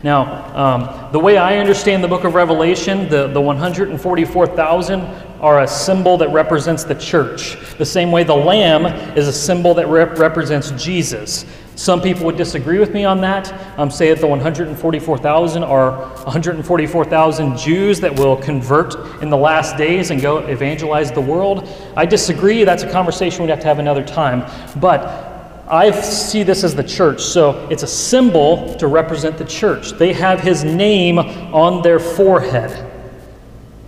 Now, 0.04 0.56
um, 0.56 1.12
the 1.12 1.20
way 1.20 1.38
I 1.38 1.58
understand 1.58 2.04
the 2.04 2.08
book 2.08 2.26
of 2.26 2.36
Revelation, 2.36 3.10
the, 3.10 3.30
the 3.30 3.42
144,000 3.42 5.02
are 5.42 5.62
a 5.62 5.68
symbol 5.68 6.18
that 6.18 6.30
represents 6.30 6.84
the 6.84 6.96
church. 6.96 7.58
The 7.80 7.86
same 7.86 8.12
way 8.12 8.24
the 8.24 8.36
lamb 8.36 8.86
is 9.18 9.28
a 9.28 9.34
symbol 9.34 9.74
that 9.74 9.88
rep- 9.88 10.20
represents 10.20 10.70
Jesus. 10.72 11.46
Some 11.76 12.02
people 12.02 12.26
would 12.26 12.38
disagree 12.38 12.80
with 12.80 12.94
me 12.94 13.04
on 13.04 13.22
that, 13.22 13.52
um, 13.78 13.90
say 13.90 14.10
that 14.10 14.20
the 14.20 14.28
144,000 14.28 15.64
are 15.64 15.92
144,000 15.92 17.58
Jews 17.58 18.00
that 18.00 18.18
will 18.18 18.38
convert 18.38 18.96
in 19.24 19.30
the 19.30 19.38
last 19.38 19.76
days 19.76 20.12
and 20.12 20.22
go 20.22 20.38
evangelize 20.38 21.12
the 21.12 21.22
world. 21.22 21.68
I 21.98 22.06
disagree. 22.06 22.64
That's 22.64 22.84
a 22.84 22.92
conversation 22.92 23.42
we'd 23.44 23.50
have 23.50 23.60
to 23.62 23.68
have 23.68 23.80
another 23.80 24.04
time. 24.04 24.46
But 24.80 25.34
I 25.68 25.90
see 25.92 26.44
this 26.44 26.64
as 26.64 26.76
the 26.76 26.84
church, 26.84 27.22
so 27.22 27.68
it's 27.72 27.84
a 27.84 27.88
symbol 27.88 28.76
to 28.76 28.88
represent 28.88 29.38
the 29.38 29.46
church. 29.46 29.94
They 29.94 30.14
have 30.14 30.42
his 30.42 30.64
name 30.64 31.18
on 31.18 31.82
their 31.82 32.00
forehead. 32.00 32.93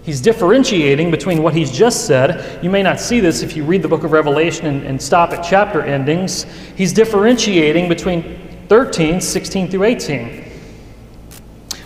He's 0.06 0.22
differentiating 0.22 1.10
between 1.10 1.42
what 1.42 1.56
he's 1.56 1.72
just 1.72 2.06
said. 2.06 2.64
You 2.64 2.70
may 2.70 2.84
not 2.84 3.00
see 3.00 3.20
this 3.20 3.42
if 3.42 3.58
you 3.58 3.64
read 3.64 3.82
the 3.82 3.88
book 3.88 4.04
of 4.04 4.12
Revelation 4.12 4.68
and, 4.68 4.84
and, 4.84 5.02
stop 5.02 5.32
at 5.32 5.42
chapter 5.44 5.82
endings. 5.82 6.46
He's 6.76 6.94
differentiating 6.94 7.90
between 7.90 8.40
13, 8.70 9.20
16 9.20 9.72
through 9.72 9.84
18. 9.84 10.52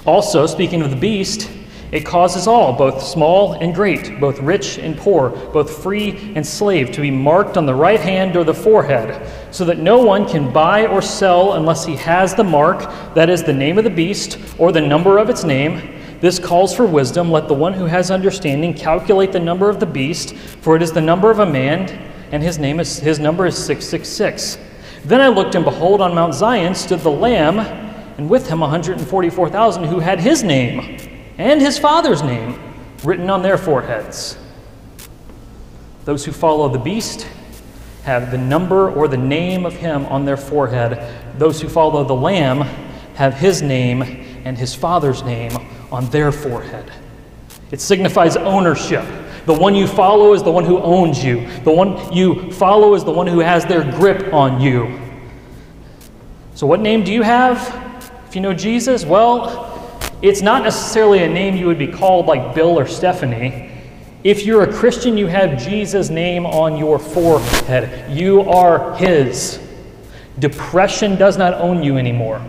Also, 0.05 0.45
speaking 0.47 0.81
of 0.81 0.89
the 0.89 0.97
beast, 0.97 1.49
it 1.93 2.05
causes 2.05 2.45
all, 2.45 2.73
both 2.73 3.01
small 3.01 3.53
and 3.53 3.73
great, 3.73 4.19
both 4.19 4.39
rich 4.39 4.77
and 4.77 4.97
poor, 4.97 5.29
both 5.29 5.81
free 5.81 6.33
and 6.35 6.45
slave, 6.45 6.91
to 6.91 7.01
be 7.01 7.09
marked 7.09 7.55
on 7.55 7.65
the 7.65 7.73
right 7.73 8.01
hand 8.01 8.35
or 8.35 8.43
the 8.43 8.53
forehead, 8.53 9.31
so 9.51 9.63
that 9.63 9.79
no 9.79 9.97
one 9.97 10.27
can 10.27 10.51
buy 10.51 10.85
or 10.85 11.01
sell 11.01 11.53
unless 11.53 11.85
he 11.85 11.95
has 11.95 12.35
the 12.35 12.43
mark, 12.43 12.79
that 13.15 13.29
is, 13.29 13.43
the 13.43 13.53
name 13.53 13.77
of 13.77 13.85
the 13.85 13.89
beast 13.89 14.37
or 14.57 14.73
the 14.73 14.81
number 14.81 15.17
of 15.17 15.29
its 15.29 15.45
name. 15.45 15.98
This 16.21 16.37
calls 16.37 16.75
for 16.75 16.85
wisdom. 16.85 17.31
Let 17.31 17.47
the 17.47 17.53
one 17.53 17.73
who 17.73 17.85
has 17.85 18.11
understanding 18.11 18.73
calculate 18.73 19.31
the 19.31 19.39
number 19.39 19.69
of 19.69 19.79
the 19.79 19.85
beast, 19.85 20.35
for 20.35 20.75
it 20.75 20.81
is 20.81 20.91
the 20.91 21.01
number 21.01 21.31
of 21.31 21.39
a 21.39 21.45
man, 21.45 21.89
and 22.31 22.43
his 22.43 22.59
name 22.59 22.79
is 22.79 22.99
his 22.99 23.19
number 23.19 23.45
is 23.45 23.57
666. 23.57 24.57
Then 25.05 25.21
I 25.21 25.29
looked, 25.29 25.55
and 25.55 25.63
behold, 25.63 26.01
on 26.01 26.13
Mount 26.13 26.33
Zion 26.33 26.75
stood 26.75 26.99
the 26.99 27.11
Lamb, 27.11 27.59
and 27.59 28.29
with 28.29 28.49
him 28.49 28.59
144,000 28.59 29.85
who 29.85 29.99
had 29.99 30.19
his 30.19 30.43
name 30.43 30.99
and 31.37 31.61
his 31.61 31.79
father's 31.79 32.21
name 32.21 32.59
written 33.05 33.29
on 33.29 33.41
their 33.41 33.57
foreheads. 33.57 34.37
Those 36.03 36.25
who 36.25 36.33
follow 36.33 36.67
the 36.67 36.79
beast 36.79 37.27
have 38.03 38.31
the 38.31 38.37
number 38.37 38.91
or 38.91 39.07
the 39.07 39.15
name 39.15 39.65
of 39.65 39.73
him 39.73 40.05
on 40.07 40.25
their 40.25 40.35
forehead. 40.35 41.01
Those 41.39 41.61
who 41.61 41.69
follow 41.69 42.03
the 42.03 42.13
Lamb 42.13 42.61
have 43.15 43.35
his 43.35 43.61
name 43.61 44.01
and 44.43 44.57
his 44.57 44.75
father's 44.75 45.23
name 45.23 45.51
on 45.91 46.09
their 46.09 46.31
forehead. 46.31 46.91
It 47.71 47.81
signifies 47.81 48.35
ownership. 48.37 49.05
The 49.45 49.53
one 49.53 49.73
you 49.75 49.87
follow 49.87 50.33
is 50.33 50.43
the 50.43 50.51
one 50.51 50.65
who 50.65 50.79
owns 50.79 51.23
you. 51.23 51.47
The 51.61 51.71
one 51.71 52.11
you 52.13 52.51
follow 52.51 52.93
is 52.93 53.03
the 53.03 53.11
one 53.11 53.27
who 53.27 53.39
has 53.39 53.65
their 53.65 53.83
grip 53.83 54.33
on 54.33 54.61
you. 54.61 54.99
So, 56.55 56.67
what 56.67 56.81
name 56.81 57.03
do 57.03 57.11
you 57.11 57.21
have 57.21 57.59
if 58.27 58.35
you 58.35 58.41
know 58.41 58.53
Jesus? 58.53 59.05
Well, 59.05 59.65
It's 60.21 60.41
not 60.41 60.63
necessarily 60.63 61.23
a 61.23 61.29
name 61.29 61.55
you 61.55 61.65
would 61.67 61.79
be 61.79 61.87
called 61.87 62.25
like 62.25 62.53
Bill 62.53 62.77
or 62.77 62.85
Stephanie. 62.85 63.71
If 64.25 64.45
you're 64.45 64.63
a 64.63 64.73
Christian, 64.73 65.17
you 65.17 65.27
have 65.27 65.57
Jesus' 65.57 66.09
name 66.09 66.45
on 66.45 66.75
your 66.75 66.99
forehead. 66.99 68.11
You 68.11 68.41
are 68.41 68.97
His. 68.97 69.59
Depression 70.37 71.15
does 71.15 71.37
not 71.37 71.53
own 71.53 71.81
you 71.81 71.97
anymore. 71.97 72.45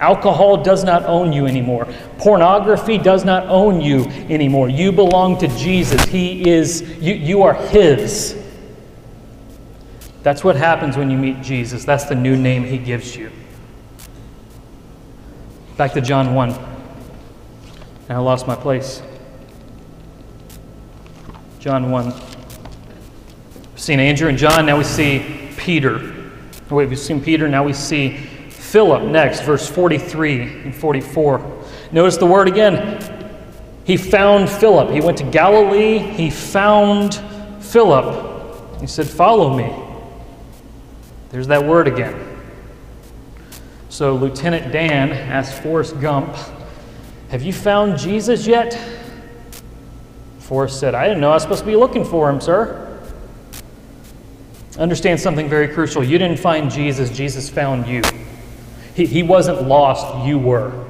Alcohol 0.00 0.62
does 0.62 0.84
not 0.84 1.04
own 1.04 1.32
you 1.32 1.46
anymore. 1.46 1.86
Pornography 2.18 2.98
does 2.98 3.24
not 3.24 3.46
own 3.46 3.80
you 3.80 4.04
anymore. 4.28 4.68
You 4.68 4.90
belong 4.90 5.38
to 5.38 5.48
Jesus. 5.56 6.04
He 6.06 6.48
is, 6.48 6.82
you, 7.00 7.14
you 7.14 7.42
are 7.42 7.54
His. 7.54 8.40
That's 10.22 10.42
what 10.42 10.56
happens 10.56 10.96
when 10.96 11.10
you 11.10 11.18
meet 11.18 11.42
Jesus. 11.42 11.84
That's 11.84 12.04
the 12.04 12.14
new 12.14 12.36
name 12.36 12.64
He 12.64 12.78
gives 12.78 13.14
you. 13.14 13.30
Back 15.76 15.92
to 15.92 16.00
John 16.00 16.34
1. 16.34 16.50
Now 18.08 18.16
I 18.16 18.18
lost 18.18 18.46
my 18.46 18.56
place. 18.56 19.02
John 21.60 21.90
1. 21.90 22.06
We've 22.06 23.80
seen 23.80 24.00
Andrew 24.00 24.28
and 24.28 24.36
John, 24.36 24.66
now 24.66 24.76
we 24.76 24.84
see 24.84 25.50
Peter. 25.56 26.12
Wait, 26.68 26.88
we've 26.88 26.98
seen 26.98 27.22
Peter, 27.22 27.48
now 27.48 27.64
we 27.64 27.72
see 27.72 28.28
Philip 28.74 29.04
next, 29.04 29.42
verse 29.42 29.70
43 29.70 30.40
and 30.40 30.74
44. 30.74 31.62
Notice 31.92 32.16
the 32.16 32.26
word 32.26 32.48
again. 32.48 33.00
He 33.84 33.96
found 33.96 34.50
Philip. 34.50 34.90
He 34.90 35.00
went 35.00 35.16
to 35.18 35.24
Galilee, 35.30 35.98
he 35.98 36.28
found 36.28 37.14
Philip. 37.60 38.80
He 38.80 38.88
said, 38.88 39.06
Follow 39.06 39.56
me. 39.56 39.72
There's 41.28 41.46
that 41.46 41.64
word 41.64 41.86
again. 41.86 42.36
So 43.90 44.16
Lieutenant 44.16 44.72
Dan 44.72 45.12
asked 45.12 45.62
Forrest 45.62 46.00
Gump, 46.00 46.34
Have 47.28 47.44
you 47.44 47.52
found 47.52 47.96
Jesus 47.96 48.44
yet? 48.44 48.76
Forrest 50.40 50.80
said, 50.80 50.96
I 50.96 51.06
didn't 51.06 51.20
know 51.20 51.30
I 51.30 51.34
was 51.34 51.44
supposed 51.44 51.60
to 51.60 51.66
be 51.66 51.76
looking 51.76 52.04
for 52.04 52.28
him, 52.28 52.40
sir. 52.40 53.00
Understand 54.80 55.20
something 55.20 55.48
very 55.48 55.68
crucial. 55.68 56.02
You 56.02 56.18
didn't 56.18 56.40
find 56.40 56.68
Jesus, 56.68 57.16
Jesus 57.16 57.48
found 57.48 57.86
you. 57.86 58.02
He, 58.94 59.06
he 59.06 59.22
wasn't 59.22 59.66
lost, 59.66 60.26
you 60.26 60.38
were. 60.38 60.86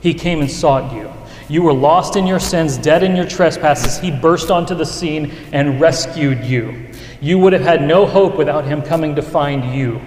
He 0.00 0.14
came 0.14 0.40
and 0.40 0.50
sought 0.50 0.92
you. 0.92 1.12
You 1.48 1.62
were 1.62 1.72
lost 1.72 2.16
in 2.16 2.26
your 2.26 2.40
sins, 2.40 2.78
dead 2.78 3.02
in 3.02 3.14
your 3.14 3.26
trespasses. 3.26 3.98
He 3.98 4.10
burst 4.10 4.50
onto 4.50 4.74
the 4.74 4.86
scene 4.86 5.32
and 5.52 5.80
rescued 5.80 6.44
you. 6.44 6.90
You 7.20 7.38
would 7.38 7.52
have 7.52 7.62
had 7.62 7.82
no 7.82 8.06
hope 8.06 8.36
without 8.36 8.64
him 8.64 8.82
coming 8.82 9.14
to 9.16 9.22
find 9.22 9.74
you. 9.74 10.00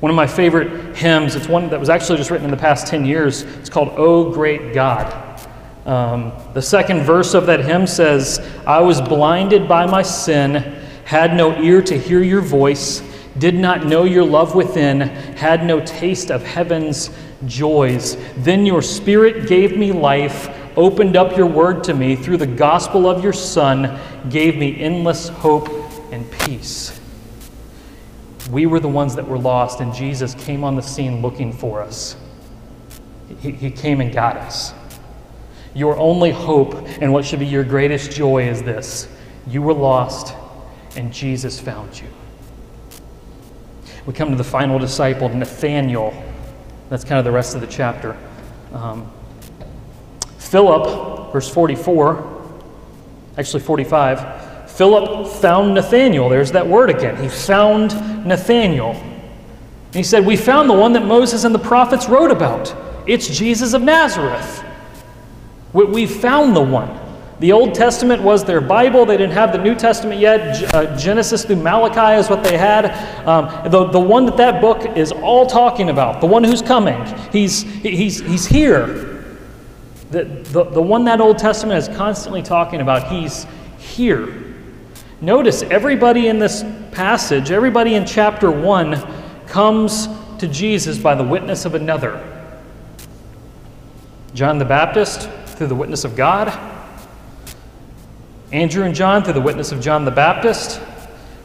One 0.00 0.10
of 0.10 0.16
my 0.16 0.26
favorite 0.26 0.96
hymns, 0.96 1.34
it's 1.34 1.48
one 1.48 1.70
that 1.70 1.80
was 1.80 1.88
actually 1.88 2.18
just 2.18 2.30
written 2.30 2.44
in 2.44 2.50
the 2.50 2.56
past 2.56 2.86
10 2.86 3.06
years. 3.06 3.42
It's 3.42 3.70
called 3.70 3.94
Oh 3.96 4.30
Great 4.30 4.74
God. 4.74 5.40
Um, 5.86 6.32
the 6.52 6.60
second 6.60 7.02
verse 7.02 7.32
of 7.32 7.46
that 7.46 7.64
hymn 7.64 7.86
says, 7.86 8.38
I 8.66 8.80
was 8.80 9.00
blinded 9.00 9.66
by 9.68 9.86
my 9.86 10.02
sin, 10.02 10.54
had 11.04 11.34
no 11.34 11.56
ear 11.62 11.80
to 11.82 11.96
hear 11.96 12.22
your 12.22 12.42
voice, 12.42 13.00
did 13.38 13.54
not 13.54 13.86
know 13.86 14.04
your 14.04 14.24
love 14.24 14.54
within, 14.54 15.00
had 15.00 15.64
no 15.64 15.80
taste 15.80 16.30
of 16.30 16.42
heaven's 16.42 17.10
joys. 17.46 18.16
Then 18.38 18.64
your 18.64 18.82
spirit 18.82 19.46
gave 19.48 19.76
me 19.76 19.92
life, 19.92 20.48
opened 20.76 21.16
up 21.16 21.36
your 21.36 21.46
word 21.46 21.84
to 21.84 21.94
me 21.94 22.16
through 22.16 22.38
the 22.38 22.46
gospel 22.46 23.08
of 23.08 23.22
your 23.22 23.32
Son, 23.32 23.98
gave 24.30 24.56
me 24.56 24.80
endless 24.80 25.28
hope 25.28 25.68
and 26.12 26.30
peace. 26.40 26.98
We 28.50 28.66
were 28.66 28.80
the 28.80 28.88
ones 28.88 29.16
that 29.16 29.26
were 29.26 29.38
lost, 29.38 29.80
and 29.80 29.92
Jesus 29.92 30.34
came 30.34 30.64
on 30.64 30.76
the 30.76 30.82
scene 30.82 31.20
looking 31.20 31.52
for 31.52 31.82
us. 31.82 32.16
He, 33.40 33.50
he 33.50 33.70
came 33.70 34.00
and 34.00 34.12
got 34.12 34.36
us. 34.36 34.72
Your 35.74 35.98
only 35.98 36.30
hope 36.30 36.74
and 37.02 37.12
what 37.12 37.24
should 37.24 37.40
be 37.40 37.46
your 37.46 37.64
greatest 37.64 38.10
joy 38.10 38.48
is 38.48 38.62
this 38.62 39.08
you 39.46 39.62
were 39.62 39.74
lost, 39.74 40.34
and 40.96 41.12
Jesus 41.12 41.60
found 41.60 42.00
you. 42.00 42.08
We 44.06 44.12
come 44.12 44.30
to 44.30 44.36
the 44.36 44.44
final 44.44 44.78
disciple, 44.78 45.28
Nathaniel. 45.28 46.14
That's 46.88 47.02
kind 47.02 47.18
of 47.18 47.24
the 47.24 47.32
rest 47.32 47.56
of 47.56 47.60
the 47.60 47.66
chapter. 47.66 48.16
Um, 48.72 49.10
Philip, 50.38 51.32
verse 51.32 51.52
44, 51.52 52.52
actually 53.36 53.60
45. 53.64 54.70
Philip 54.70 55.28
found 55.40 55.74
Nathanael. 55.74 56.28
There's 56.28 56.52
that 56.52 56.66
word 56.66 56.90
again. 56.90 57.20
He 57.20 57.28
found 57.28 57.90
Nathanael. 58.24 59.02
He 59.92 60.04
said, 60.04 60.24
We 60.24 60.36
found 60.36 60.70
the 60.70 60.74
one 60.74 60.92
that 60.92 61.04
Moses 61.04 61.44
and 61.44 61.54
the 61.54 61.58
prophets 61.58 62.08
wrote 62.08 62.30
about. 62.30 62.74
It's 63.06 63.26
Jesus 63.26 63.72
of 63.72 63.82
Nazareth. 63.82 64.62
We, 65.72 65.84
we 65.84 66.06
found 66.06 66.54
the 66.54 66.62
one. 66.62 66.90
The 67.38 67.52
Old 67.52 67.74
Testament 67.74 68.22
was 68.22 68.44
their 68.44 68.62
Bible. 68.62 69.04
They 69.04 69.18
didn't 69.18 69.34
have 69.34 69.52
the 69.52 69.58
New 69.58 69.74
Testament 69.74 70.20
yet. 70.20 70.74
Uh, 70.74 70.96
Genesis 70.96 71.44
through 71.44 71.56
Malachi 71.56 72.18
is 72.18 72.30
what 72.30 72.42
they 72.42 72.56
had. 72.56 72.86
Um, 73.26 73.70
the, 73.70 73.84
the 73.88 74.00
one 74.00 74.24
that 74.24 74.38
that 74.38 74.62
book 74.62 74.96
is 74.96 75.12
all 75.12 75.46
talking 75.46 75.90
about, 75.90 76.22
the 76.22 76.26
one 76.26 76.42
who's 76.42 76.62
coming, 76.62 77.04
he's, 77.32 77.62
he's, 77.62 78.20
he's 78.20 78.46
here. 78.46 79.24
The, 80.10 80.24
the, 80.24 80.64
the 80.64 80.80
one 80.80 81.04
that 81.04 81.20
Old 81.20 81.36
Testament 81.36 81.78
is 81.78 81.94
constantly 81.94 82.42
talking 82.42 82.80
about, 82.80 83.08
he's 83.12 83.46
here. 83.78 84.54
Notice 85.20 85.62
everybody 85.62 86.28
in 86.28 86.38
this 86.38 86.64
passage, 86.92 87.50
everybody 87.50 87.96
in 87.96 88.06
chapter 88.06 88.50
1 88.50 89.46
comes 89.46 90.08
to 90.38 90.48
Jesus 90.48 90.96
by 90.96 91.14
the 91.14 91.24
witness 91.24 91.66
of 91.66 91.74
another. 91.74 92.22
John 94.32 94.58
the 94.58 94.64
Baptist 94.64 95.28
through 95.46 95.66
the 95.66 95.74
witness 95.74 96.04
of 96.04 96.16
God, 96.16 96.48
Andrew 98.56 98.84
and 98.84 98.94
John 98.94 99.22
through 99.22 99.34
the 99.34 99.40
witness 99.42 99.70
of 99.70 99.82
John 99.82 100.06
the 100.06 100.10
Baptist, 100.10 100.80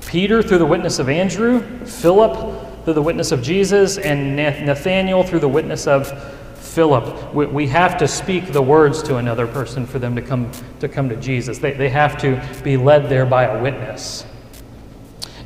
Peter 0.08 0.42
through 0.42 0.60
the 0.60 0.66
witness 0.66 0.98
of 0.98 1.10
Andrew, 1.10 1.60
Philip 1.86 2.86
through 2.86 2.94
the 2.94 3.02
witness 3.02 3.34
of 3.34 3.42
Jesus, 3.42 3.98
and 3.98 4.38
Nathaniel 4.38 5.22
through 5.22 5.42
the 5.42 5.48
witness 5.50 5.88
of 5.88 6.10
Philip. 6.56 7.34
We, 7.34 7.48
we 7.48 7.68
have 7.68 7.98
to 7.98 8.08
speak 8.08 8.54
the 8.54 8.62
words 8.62 9.04
to 9.04 9.18
another 9.18 9.46
person 9.46 9.86
for 9.86 10.00
them 10.00 10.16
to 10.16 10.22
come 10.22 10.50
to, 10.80 10.88
come 10.88 11.10
to 11.10 11.18
Jesus. 11.18 11.58
They, 11.58 11.74
they 11.74 11.90
have 11.90 12.18
to 12.22 12.42
be 12.64 12.78
led 12.78 13.10
there 13.10 13.26
by 13.26 13.44
a 13.44 13.62
witness. 13.62 14.26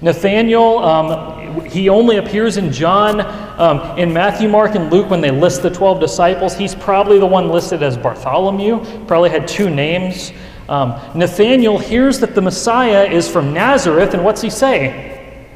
Nathaniel, 0.03 0.77
um, 0.77 1.65
he 1.65 1.89
only 1.89 2.17
appears 2.17 2.57
in 2.57 2.71
John. 2.71 3.21
Um, 3.59 3.97
in 3.97 4.13
Matthew, 4.13 4.49
Mark, 4.49 4.75
and 4.75 4.91
Luke, 4.91 5.09
when 5.09 5.19
they 5.19 5.31
list 5.31 5.63
the 5.63 5.71
12 5.71 5.99
disciples, 5.99 6.55
he's 6.55 6.75
probably 6.75 7.17
the 7.17 7.25
one 7.25 7.49
listed 7.49 7.81
as 7.81 7.97
Bartholomew, 7.97 9.07
probably 9.07 9.31
had 9.31 9.47
two 9.47 9.71
names. 9.71 10.31
Um, 10.67 10.99
Nathaniel 11.13 11.77
hears 11.77 12.19
that 12.19 12.33
the 12.33 12.41
Messiah 12.41 13.05
is 13.05 13.29
from 13.29 13.53
Nazareth, 13.53 14.13
and 14.13 14.23
what's 14.23 14.41
he 14.41 14.49
say? 14.49 15.47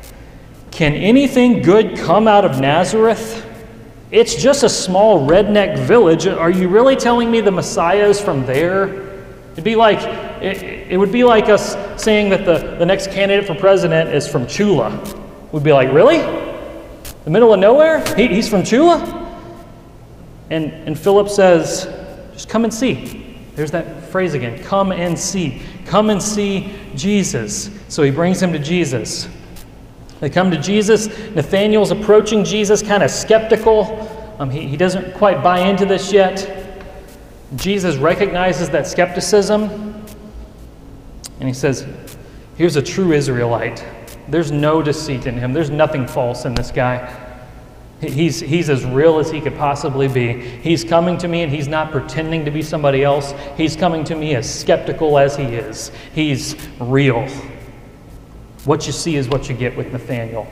Can 0.72 0.94
anything 0.94 1.62
good 1.62 1.98
come 1.98 2.28
out 2.28 2.46
of 2.46 2.60
Nazareth? 2.60 3.46
It's 4.12 4.36
just 4.36 4.64
a 4.64 4.70
small 4.70 5.28
redneck 5.28 5.80
village. 5.80 6.28
Are 6.28 6.50
you 6.50 6.68
really 6.68 6.96
telling 6.96 7.30
me 7.30 7.42
the 7.42 7.52
Messiah 7.52 8.08
is 8.08 8.22
from 8.22 8.46
there? 8.46 9.10
It'd 9.54 9.64
be 9.64 9.76
like, 9.76 10.00
it, 10.42 10.92
it 10.92 10.98
would 10.98 11.12
be 11.12 11.24
like 11.24 11.50
us 11.50 11.76
saying 12.02 12.30
that 12.30 12.46
the, 12.46 12.78
the 12.78 12.86
next 12.86 13.12
candidate 13.12 13.46
for 13.46 13.56
president 13.56 14.10
is 14.14 14.28
from 14.28 14.48
Chula. 14.48 14.90
We'd 15.52 15.64
be 15.64 15.74
like, 15.74 15.92
really? 15.92 16.20
The 17.24 17.30
middle 17.30 17.54
of 17.54 17.60
nowhere? 17.60 18.04
He, 18.16 18.28
he's 18.28 18.48
from 18.48 18.64
Chula? 18.64 19.28
And, 20.50 20.72
and 20.72 20.98
Philip 20.98 21.30
says, 21.30 21.86
just 22.34 22.48
come 22.48 22.64
and 22.64 22.74
see. 22.74 23.38
There's 23.56 23.72
that 23.72 23.99
phrase 24.10 24.34
again 24.34 24.62
come 24.64 24.92
and 24.92 25.18
see. 25.18 25.62
Come 25.86 26.10
and 26.10 26.22
see 26.22 26.74
Jesus. 26.96 27.70
So 27.88 28.04
he 28.04 28.12
brings 28.12 28.42
him 28.42 28.52
to 28.54 28.60
Jesus. 28.60 29.28
They 30.20 30.30
come 30.30 30.52
to 30.52 30.58
Jesus. 30.58 31.08
Nathaniel's 31.08 31.92
approaching 31.92 32.44
Jesus, 32.44 32.82
kind 32.82 33.04
of 33.04 33.12
skeptical. 33.12 34.36
Um, 34.40 34.50
he, 34.50 34.68
he 34.68 34.78
doesn't 34.78 35.14
quite 35.16 35.44
buy 35.44 35.60
into 35.60 35.86
this 35.86 36.12
yet. 36.12 36.56
Jesus 37.56 37.96
recognizes 37.96 38.70
that 38.70 38.86
skepticism 38.86 39.90
and 41.40 41.48
he 41.48 41.54
says, 41.54 41.88
Here's 42.56 42.76
a 42.76 42.82
true 42.82 43.14
Israelite. 43.14 43.86
There's 44.28 44.52
no 44.52 44.82
deceit 44.82 45.26
in 45.26 45.38
him, 45.38 45.54
there's 45.54 45.70
nothing 45.70 46.06
false 46.06 46.46
in 46.46 46.54
this 46.54 46.72
guy. 46.72 47.26
He's, 48.02 48.40
he's 48.40 48.70
as 48.70 48.86
real 48.86 49.20
as 49.20 49.30
he 49.30 49.42
could 49.42 49.58
possibly 49.58 50.08
be. 50.08 50.40
He's 50.40 50.86
coming 50.86 51.18
to 51.18 51.28
me 51.28 51.42
and 51.42 51.52
he's 51.52 51.68
not 51.68 51.92
pretending 51.92 52.46
to 52.46 52.52
be 52.52 52.62
somebody 52.62 53.04
else. 53.04 53.34
He's 53.58 53.76
coming 53.76 54.06
to 54.06 54.16
me 54.16 54.36
as 54.36 54.50
skeptical 54.50 55.18
as 55.18 55.36
he 55.36 55.44
is. 55.44 55.92
He's 56.14 56.56
real. 56.80 57.28
What 58.64 58.86
you 58.88 58.94
see 58.94 59.18
is 59.18 59.28
what 59.28 59.50
you 59.50 59.56
get 59.56 59.76
with 59.76 59.92
Nathaniel. 59.92 60.48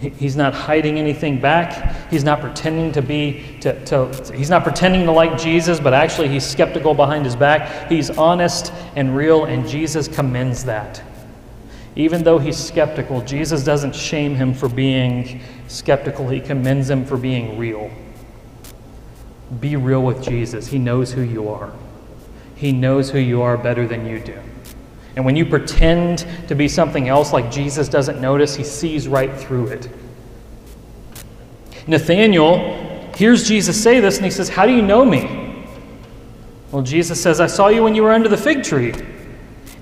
He's 0.00 0.36
not 0.36 0.52
hiding 0.52 0.98
anything 0.98 1.40
back. 1.40 2.10
He's 2.10 2.24
not 2.24 2.40
pretending 2.40 2.90
to 2.92 3.02
be, 3.02 3.58
to, 3.60 3.84
to, 3.86 4.32
he's 4.34 4.50
not 4.50 4.64
pretending 4.64 5.04
to 5.06 5.12
like 5.12 5.38
Jesus, 5.38 5.78
but 5.78 5.94
actually 5.94 6.28
he's 6.28 6.44
skeptical 6.44 6.92
behind 6.94 7.24
his 7.24 7.36
back. 7.36 7.88
He's 7.88 8.10
honest 8.10 8.72
and 8.96 9.16
real, 9.16 9.44
and 9.44 9.66
Jesus 9.68 10.08
commends 10.08 10.64
that. 10.64 11.02
Even 11.94 12.24
though 12.24 12.38
he's 12.38 12.56
skeptical, 12.56 13.20
Jesus 13.20 13.64
doesn't 13.64 13.94
shame 13.94 14.34
him 14.34 14.54
for 14.54 14.68
being 14.68 15.40
skeptical, 15.68 16.28
he 16.28 16.40
commends 16.40 16.88
him 16.88 17.04
for 17.04 17.16
being 17.16 17.58
real. 17.58 17.90
Be 19.60 19.76
real 19.76 20.02
with 20.02 20.22
Jesus. 20.22 20.66
He 20.66 20.78
knows 20.78 21.12
who 21.12 21.20
you 21.20 21.50
are. 21.50 21.72
He 22.56 22.72
knows 22.72 23.10
who 23.10 23.18
you 23.18 23.42
are 23.42 23.58
better 23.58 23.86
than 23.86 24.06
you 24.06 24.20
do. 24.20 24.38
And 25.16 25.24
when 25.26 25.36
you 25.36 25.44
pretend 25.44 26.26
to 26.48 26.54
be 26.54 26.68
something 26.68 27.08
else 27.08 27.32
like 27.32 27.50
Jesus 27.50 27.88
doesn't 27.88 28.20
notice, 28.20 28.54
he 28.54 28.64
sees 28.64 29.06
right 29.06 29.34
through 29.36 29.66
it. 29.66 29.90
Nathanael 31.86 33.12
hears 33.14 33.46
Jesus 33.46 33.80
say 33.80 34.00
this 34.00 34.16
and 34.16 34.24
he 34.24 34.30
says, 34.30 34.48
How 34.48 34.64
do 34.64 34.72
you 34.72 34.80
know 34.80 35.04
me? 35.04 35.66
Well, 36.70 36.82
Jesus 36.82 37.20
says, 37.20 37.40
I 37.40 37.46
saw 37.46 37.68
you 37.68 37.82
when 37.82 37.94
you 37.94 38.02
were 38.02 38.12
under 38.12 38.28
the 38.28 38.36
fig 38.36 38.62
tree. 38.62 38.94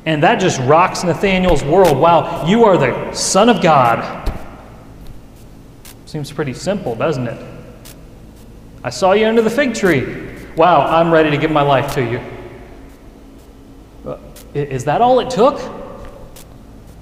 And 0.07 0.23
that 0.23 0.41
just 0.41 0.61
rocks 0.61 1.05
Nathanael's 1.05 1.63
world. 1.63 1.99
Wow, 1.99 2.47
you 2.47 2.65
are 2.65 2.79
the 2.79 3.13
Son 3.13 3.49
of 3.49 3.63
God. 3.63 4.33
Seems 6.07 6.33
pretty 6.33 6.55
simple, 6.55 6.95
doesn't 6.95 7.29
it? 7.29 7.47
I 8.83 8.91
saw 8.91 9.13
you 9.13 9.27
under 9.27 9.43
the 9.43 9.51
fig 9.51 9.75
tree. 9.75 10.27
Wow, 10.57 10.87
I'm 10.87 11.13
ready 11.13 11.31
to 11.31 11.37
give 11.37 11.51
my 11.51 11.63
life 11.63 11.95
to 11.95 12.03
you. 12.03 12.21
Uh, 14.05 14.19
is 14.55 14.85
that 14.85 15.03
all 15.03 15.21
it 15.21 15.31
took? 15.31 15.61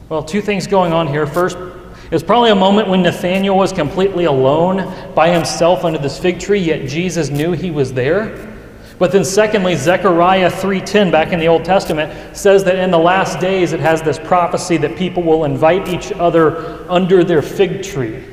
Well, 0.09 0.23
two 0.23 0.43
things 0.43 0.67
going 0.67 0.93
on 0.93 1.07
here. 1.07 1.27
First, 1.27 1.57
it 1.57 2.13
was 2.13 2.23
probably 2.23 2.51
a 2.51 2.57
moment 2.57 2.89
when 2.89 3.03
Nathanael 3.03 3.57
was 3.57 3.73
completely 3.73 4.25
alone 4.25 5.15
by 5.15 5.29
himself 5.31 5.85
under 5.85 5.99
this 5.99 6.19
fig 6.19 6.41
tree, 6.41 6.59
yet 6.59 6.89
Jesus 6.89 7.31
knew 7.31 7.53
he 7.53 7.71
was 7.71 7.93
there. 7.93 8.58
But 8.99 9.13
then 9.13 9.25
secondly, 9.25 9.77
Zechariah 9.77 10.51
3:10 10.51 11.11
back 11.11 11.33
in 11.33 11.39
the 11.39 11.49
Old 11.49 11.65
Testament 11.65 12.37
says 12.37 12.65
that 12.65 12.77
in 12.77 12.91
the 12.91 12.99
last 12.99 13.39
days 13.39 13.73
it 13.73 13.81
has 13.81 14.03
this 14.03 14.19
prophecy 14.19 14.77
that 14.79 14.97
people 14.97 15.23
will 15.23 15.45
invite 15.45 15.89
each 15.89 16.13
other 16.13 16.85
under 16.89 17.23
their 17.23 17.43
fig 17.43 17.83
tree. 17.83 18.25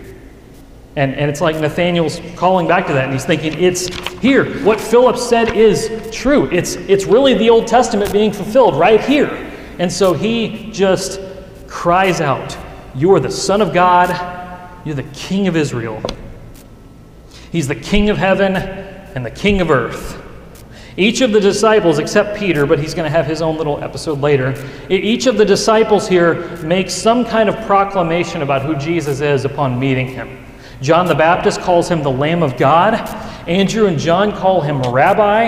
And, 0.96 1.14
and 1.14 1.30
it's 1.30 1.42
like 1.42 1.58
Nathaniel's 1.58 2.22
calling 2.36 2.68
back 2.68 2.88
to 2.88 2.94
that, 2.94 3.04
and 3.04 3.14
he's 3.14 3.26
thinking, 3.26 3.54
it's 3.62 3.88
here. 4.20 4.46
What 4.64 4.80
Philip 4.80 5.18
said 5.18 5.54
is 5.54 5.92
true. 6.12 6.50
It's, 6.52 6.76
it's 6.76 7.06
really 7.06 7.34
the 7.34 7.50
Old 7.50 7.68
Testament 7.68 8.14
being 8.14 8.32
fulfilled 8.32 8.76
right 8.76 9.02
here. 9.02 9.52
And 9.78 9.92
so 9.92 10.14
he 10.14 10.72
just 10.72 11.20
cries 11.68 12.22
out, 12.22 12.58
You 12.96 13.14
are 13.14 13.20
the 13.20 13.30
Son 13.30 13.62
of 13.62 13.74
God, 13.74 14.10
you're 14.86 14.96
the 14.96 15.04
King 15.04 15.50
of 15.50 15.58
Israel. 15.58 16.02
He's 17.52 17.68
the 17.68 17.76
King 17.76 18.10
of 18.10 18.18
heaven 18.18 18.56
and 18.56 19.26
the 19.26 19.32
King 19.32 19.60
of 19.60 19.70
earth. 19.70 20.25
Each 20.98 21.20
of 21.20 21.34
the 21.34 21.42
disciples, 21.42 22.00
except 22.00 22.38
Peter, 22.38 22.66
but 22.66 22.80
he's 22.80 22.94
going 22.94 23.04
to 23.04 23.16
have 23.16 23.26
his 23.26 23.42
own 23.42 23.58
little 23.58 23.84
episode 23.84 24.22
later, 24.22 24.56
each 24.90 25.28
of 25.28 25.38
the 25.38 25.44
disciples 25.44 26.08
here 26.08 26.56
makes 26.58 26.94
some 26.94 27.26
kind 27.26 27.50
of 27.50 27.66
proclamation 27.66 28.42
about 28.42 28.62
who 28.62 28.76
Jesus 28.78 29.20
is 29.20 29.44
upon 29.44 29.78
meeting 29.78 30.08
him. 30.08 30.46
John 30.82 31.06
the 31.06 31.16
Baptist 31.16 31.60
calls 31.62 31.90
him 31.90 32.02
the 32.02 32.12
Lamb 32.12 32.44
of 32.44 32.58
God. 32.58 32.94
Andrew 33.48 33.88
and 33.88 34.00
John 34.00 34.32
call 34.32 34.62
him 34.62 34.82
Rabbi. 34.82 35.48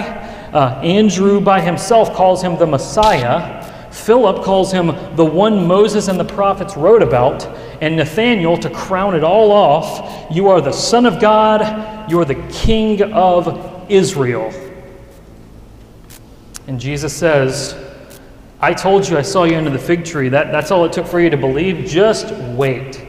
Uh, 0.51 0.81
Andrew 0.81 1.39
by 1.39 1.62
himself 1.62 2.13
calls 2.13 2.41
him 2.41 2.57
the 2.57 2.67
Messiah. 2.67 3.63
Philip 3.91 4.43
calls 4.43 4.71
him 4.71 4.88
the 5.15 5.25
one 5.25 5.65
Moses 5.65 6.10
and 6.10 6.19
the 6.19 6.25
prophets 6.25 6.75
wrote 6.75 7.01
about. 7.01 7.45
And 7.81 7.95
Nathanael, 7.95 8.57
to 8.57 8.69
crown 8.69 9.15
it 9.15 9.23
all 9.23 9.51
off, 9.51 10.29
you 10.29 10.49
are 10.49 10.60
the 10.60 10.73
Son 10.73 11.05
of 11.05 11.21
God, 11.21 12.10
you 12.12 12.19
are 12.19 12.25
the 12.25 12.47
King 12.51 13.13
of 13.13 13.86
Israel. 13.89 14.51
And 16.67 16.80
Jesus 16.80 17.13
says, 17.13 17.75
I 18.60 18.73
told 18.73 19.08
you 19.08 19.17
I 19.17 19.21
saw 19.21 19.45
you 19.45 19.56
under 19.56 19.69
the 19.69 19.80
fig 19.80 20.06
tree. 20.06 20.30
That, 20.30 20.51
that's 20.51 20.71
all 20.71 20.86
it 20.86 20.93
took 20.93 21.08
for 21.08 21.19
you 21.19 21.30
to 21.30 21.38
believe. 21.38 21.86
Just 21.86 22.34
wait 22.56 23.08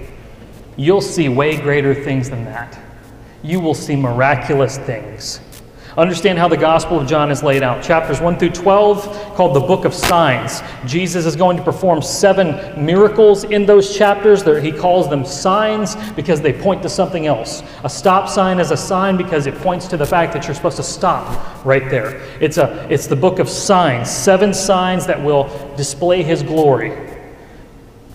you'll 0.79 1.01
see 1.03 1.29
way 1.29 1.61
greater 1.61 1.93
things 1.93 2.31
than 2.31 2.45
that. 2.45 2.79
You 3.43 3.61
will 3.61 3.75
see 3.75 3.97
miraculous 3.97 4.79
things. 4.79 5.41
Understand 5.99 6.39
how 6.39 6.47
the 6.47 6.57
Gospel 6.57 7.01
of 7.01 7.09
John 7.09 7.29
is 7.29 7.43
laid 7.43 7.65
out. 7.65 7.83
Chapters 7.83 8.21
1 8.21 8.39
through 8.39 8.51
12, 8.51 9.35
called 9.35 9.57
the 9.57 9.61
Book 9.61 9.85
of 9.85 9.93
Signs. 9.93 10.63
Jesus 10.87 11.27
is 11.27 11.35
going 11.35 11.57
to 11.57 11.63
perform 11.65 12.03
seven 12.03 12.87
miracles 12.87 13.43
in 13.43 13.67
those 13.67 13.97
chapters. 13.97 14.45
He 14.63 14.71
calls 14.71 15.11
them 15.11 15.25
signs 15.25 15.97
because 16.13 16.41
they 16.41 16.53
point 16.53 16.85
to 16.85 16.89
something 16.89 17.27
else. 17.27 17.65
A 17.83 17.91
stop 17.91 18.29
sign 18.29 18.61
is 18.61 18.71
a 18.71 18.77
sign 18.77 19.17
because 19.17 19.49
it 19.49 19.57
points 19.57 19.89
to 19.89 19.97
the 19.97 20.07
fact 20.07 20.33
that 20.35 20.47
you're 20.47 20.55
supposed 20.55 20.77
to 20.77 20.85
stop 20.85 21.67
right 21.67 21.91
there. 21.91 22.23
It's, 22.41 22.59
a, 22.59 22.87
it's 22.89 23.09
the 23.09 23.17
Book 23.17 23.41
of 23.41 23.49
Signs, 23.49 24.09
seven 24.09 24.55
signs 24.55 25.05
that 25.09 25.21
will 25.21 25.49
display 25.77 26.23
His 26.23 26.45
glory 26.45 26.97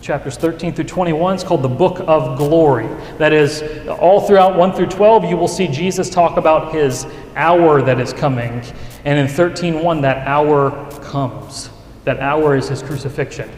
chapters 0.04 0.36
13 0.36 0.74
through 0.74 0.84
21 0.84 1.36
is 1.38 1.44
called 1.46 1.62
the 1.62 1.68
book 1.68 2.02
of 2.08 2.38
glory 2.38 2.88
that 3.18 3.32
is 3.32 3.64
all 3.88 4.20
throughout 4.20 4.58
1 4.58 4.74
through 4.74 4.88
12 4.88 5.24
you 5.24 5.38
will 5.38 5.48
see 5.48 5.66
jesus 5.66 6.10
talk 6.10 6.36
about 6.36 6.74
his 6.74 7.08
hour 7.36 7.82
that 7.82 8.00
is 8.00 8.14
coming 8.14 8.64
and 9.06 9.20
in 9.20 9.28
13.1 9.28 10.02
that 10.02 10.28
hour 10.28 10.90
comes. 11.02 11.70
That 12.04 12.20
hour 12.20 12.56
is 12.56 12.68
his 12.68 12.82
crucifixion. 12.84 13.50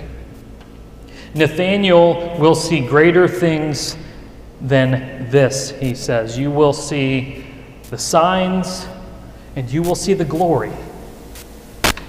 Nathanael 1.33 2.37
will 2.39 2.55
see 2.55 2.85
greater 2.87 3.27
things 3.27 3.97
than 4.61 5.29
this 5.29 5.71
he 5.71 5.95
says. 5.95 6.37
You 6.37 6.51
will 6.51 6.73
see 6.73 7.45
the 7.89 7.97
signs 7.97 8.87
and 9.55 9.69
you 9.69 9.81
will 9.81 9.95
see 9.95 10.13
the 10.13 10.25
glory. 10.25 10.71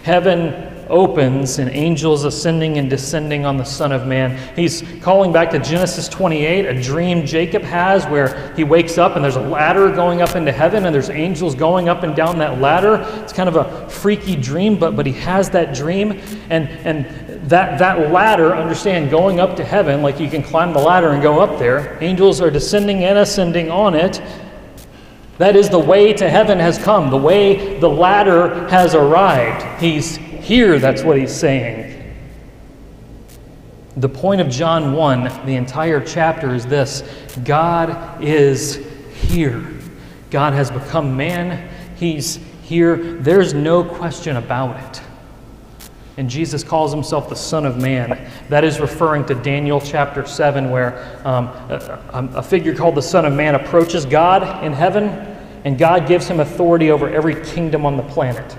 Heaven 0.03 0.76
opens 0.89 1.59
and 1.59 1.71
angels 1.71 2.25
ascending 2.25 2.79
and 2.79 2.89
descending 2.89 3.45
on 3.45 3.57
the 3.57 3.65
Son 3.65 3.93
of 3.93 4.07
Man. 4.07 4.37
He's 4.57 4.83
calling 5.01 5.33
back 5.33 5.51
to 5.51 5.59
Genesis 5.59 6.09
28, 6.09 6.67
a 6.67 6.83
dream 6.83 7.27
Jacob 7.27 7.63
has 7.63 8.05
where 8.07 8.55
he 8.55 8.65
wakes 8.65 8.99
up 8.99 9.17
and 9.17 9.25
there's 9.25 9.37
a 9.37 9.41
ladder 9.41 9.91
going 9.91 10.23
up 10.23 10.37
into 10.37 10.53
heaven 10.53 10.87
and 10.87 10.95
there's 10.95 11.11
angels 11.11 11.55
going 11.55 11.89
up 11.89 12.03
and 12.03 12.15
down 12.15 12.39
that 12.39 12.61
ladder. 12.61 13.05
It's 13.23 13.33
kind 13.33 13.49
of 13.49 13.57
a 13.57 13.89
freaky 13.89 14.37
dream, 14.37 14.79
but, 14.79 14.97
but 14.97 15.07
he 15.07 15.13
has 15.13 15.51
that 15.51 15.75
dream. 15.75 16.21
And, 16.51 16.69
and 16.69 17.07
that, 17.49 17.79
that 17.79 18.11
ladder, 18.11 18.55
understand, 18.55 19.11
going 19.11 19.41
up 19.41 19.57
to 19.57 19.65
heaven, 19.65 20.03
like 20.03 20.19
you 20.19 20.29
can 20.29 20.43
climb 20.43 20.73
the 20.73 20.81
ladder 20.81 21.11
and 21.11 21.23
go 21.23 21.41
up 21.41 21.59
there, 21.59 22.03
angels 22.03 22.41
are 22.41 22.51
descending 22.51 23.05
and 23.05 23.19
ascending 23.19 23.71
on 23.71 23.95
it. 23.95 24.21
That 25.39 25.55
is, 25.55 25.69
the 25.69 25.79
way 25.79 26.15
to 26.15 26.31
heaven 26.31 26.59
has 26.59 26.79
come. 26.79 27.11
The 27.11 27.17
way, 27.17 27.79
the 27.79 27.89
ladder 27.89 28.67
has 28.69 28.95
arrived. 28.95 29.83
He's 29.83 30.19
here, 30.47 30.79
that's 30.79 31.03
what 31.03 31.19
he's 31.19 31.35
saying. 31.35 32.15
The 33.97 34.09
point 34.09 34.41
of 34.41 34.49
John 34.49 34.93
1, 34.93 35.45
the 35.45 35.57
entire 35.57 36.01
chapter, 36.01 36.55
is 36.55 36.65
this 36.65 37.03
God 37.43 38.23
is 38.23 38.87
here. 39.13 39.67
God 40.31 40.53
has 40.53 40.71
become 40.71 41.17
man. 41.17 41.69
He's 41.97 42.37
here. 42.63 43.15
There's 43.15 43.55
no 43.55 43.83
question 43.83 44.37
about 44.37 44.79
it. 44.85 45.03
And 46.17 46.31
Jesus 46.31 46.63
calls 46.63 46.93
himself 46.93 47.29
the 47.29 47.35
Son 47.35 47.67
of 47.67 47.77
Man. 47.79 48.31
That 48.49 48.63
is 48.63 48.79
referring 48.79 49.27
to 49.27 49.35
Daniel 49.35 49.81
chapter 49.81 50.25
7, 50.25 50.71
where 50.71 51.21
um, 51.27 51.49
a, 51.49 52.31
a 52.37 52.43
figure 52.43 52.73
called 52.73 52.95
the 52.95 53.03
Son 53.03 53.25
of 53.25 53.33
Man 53.33 53.57
approaches 53.57 54.07
God 54.07 54.65
in 54.65 54.73
heaven, 54.73 55.09
and 55.65 55.77
God 55.77 56.07
gives 56.07 56.29
him 56.29 56.39
authority 56.39 56.93
over 56.93 57.09
every 57.09 57.45
kingdom 57.45 57.85
on 57.85 57.97
the 57.97 58.05
planet. 58.05 58.57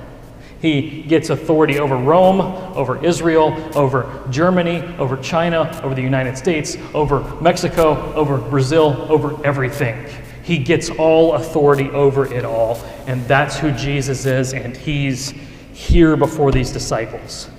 He 0.62 1.04
gets 1.04 1.30
authority 1.30 1.80
over 1.80 1.96
Rome, 1.96 2.42
over 2.76 3.04
Israel, 3.04 3.54
over 3.78 4.24
Germany, 4.32 4.82
over 4.98 5.18
China, 5.18 5.80
over 5.84 5.94
the 5.94 6.02
United 6.02 6.38
States, 6.38 6.78
over 6.94 7.22
Mexico, 7.42 8.14
over 8.14 8.38
Brazil, 8.38 9.06
over 9.10 9.46
everything. 9.46 10.10
He 10.44 10.58
gets 10.58 10.90
all 10.90 11.34
authority 11.34 11.90
over 11.90 12.32
it 12.34 12.46
all. 12.46 12.78
And 13.06 13.24
that's 13.28 13.58
who 13.58 13.72
Jesus 13.72 14.26
is, 14.26 14.54
and 14.54 14.76
he's 14.76 15.32
here 15.74 16.16
before 16.16 16.52
these 16.52 16.72
disciples. 16.72 17.50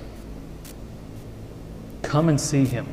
Come 2.02 2.28
and 2.28 2.40
see 2.40 2.64
him. 2.64 2.86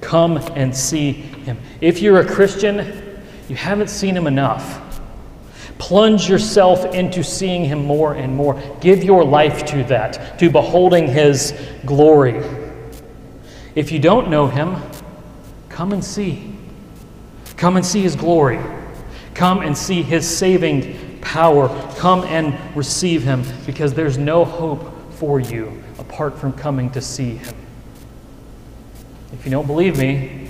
Come 0.00 0.38
and 0.38 0.74
see 0.74 1.12
him. 1.12 1.58
If 1.80 2.00
you're 2.02 2.20
a 2.20 2.26
Christian, 2.26 3.20
you 3.48 3.56
haven't 3.56 3.88
seen 3.88 4.16
him 4.16 4.26
enough. 4.26 4.80
Plunge 5.78 6.28
yourself 6.28 6.94
into 6.94 7.22
seeing 7.22 7.64
Him 7.64 7.84
more 7.84 8.14
and 8.14 8.34
more. 8.34 8.60
Give 8.80 9.02
your 9.02 9.24
life 9.24 9.64
to 9.66 9.84
that, 9.84 10.38
to 10.38 10.50
beholding 10.50 11.08
His 11.08 11.52
glory. 11.84 12.42
If 13.74 13.90
you 13.90 13.98
don't 13.98 14.30
know 14.30 14.46
Him, 14.46 14.76
come 15.68 15.92
and 15.92 16.04
see. 16.04 16.54
Come 17.56 17.76
and 17.76 17.84
see 17.84 18.02
His 18.02 18.16
glory. 18.16 18.60
Come 19.34 19.62
and 19.62 19.76
see 19.76 20.02
His 20.02 20.28
saving 20.28 21.18
power. 21.20 21.68
Come 21.96 22.22
and 22.24 22.56
receive 22.76 23.22
Him 23.22 23.42
because 23.66 23.94
there's 23.94 24.16
no 24.16 24.44
hope 24.44 25.12
for 25.14 25.40
you 25.40 25.82
apart 25.98 26.38
from 26.38 26.52
coming 26.52 26.90
to 26.90 27.00
see 27.00 27.36
Him. 27.36 27.54
If 29.32 29.44
you 29.44 29.50
don't 29.50 29.66
believe 29.66 29.98
me, 29.98 30.48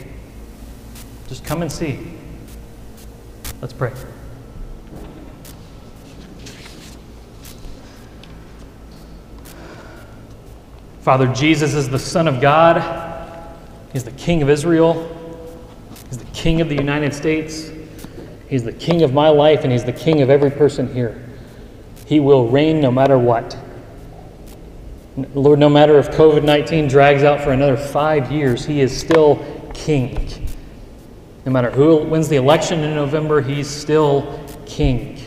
just 1.28 1.44
come 1.44 1.62
and 1.62 1.72
see. 1.72 1.98
Let's 3.60 3.72
pray. 3.72 3.92
Father, 11.04 11.26
Jesus 11.34 11.74
is 11.74 11.90
the 11.90 11.98
Son 11.98 12.26
of 12.26 12.40
God. 12.40 12.80
He's 13.92 14.04
the 14.04 14.10
King 14.12 14.40
of 14.40 14.48
Israel. 14.48 14.94
He's 16.08 16.16
the 16.16 16.30
King 16.32 16.62
of 16.62 16.70
the 16.70 16.76
United 16.76 17.12
States. 17.12 17.70
He's 18.48 18.64
the 18.64 18.72
king 18.72 19.02
of 19.02 19.12
my 19.12 19.28
life, 19.28 19.64
and 19.64 19.70
He's 19.70 19.84
the 19.84 19.92
king 19.92 20.22
of 20.22 20.30
every 20.30 20.50
person 20.50 20.90
here. 20.94 21.22
He 22.06 22.20
will 22.20 22.48
reign 22.48 22.80
no 22.80 22.90
matter 22.90 23.18
what. 23.18 23.54
Lord, 25.34 25.58
no 25.58 25.68
matter 25.68 25.98
if 25.98 26.08
COVID 26.08 26.42
19 26.42 26.88
drags 26.88 27.22
out 27.22 27.42
for 27.42 27.52
another 27.52 27.76
five 27.76 28.32
years, 28.32 28.64
He 28.64 28.80
is 28.80 28.98
still 28.98 29.44
king. 29.74 30.48
No 31.44 31.52
matter 31.52 31.70
who 31.70 31.98
wins 31.98 32.30
the 32.30 32.36
election 32.36 32.80
in 32.80 32.94
November, 32.94 33.42
He's 33.42 33.68
still 33.68 34.42
king. 34.64 35.20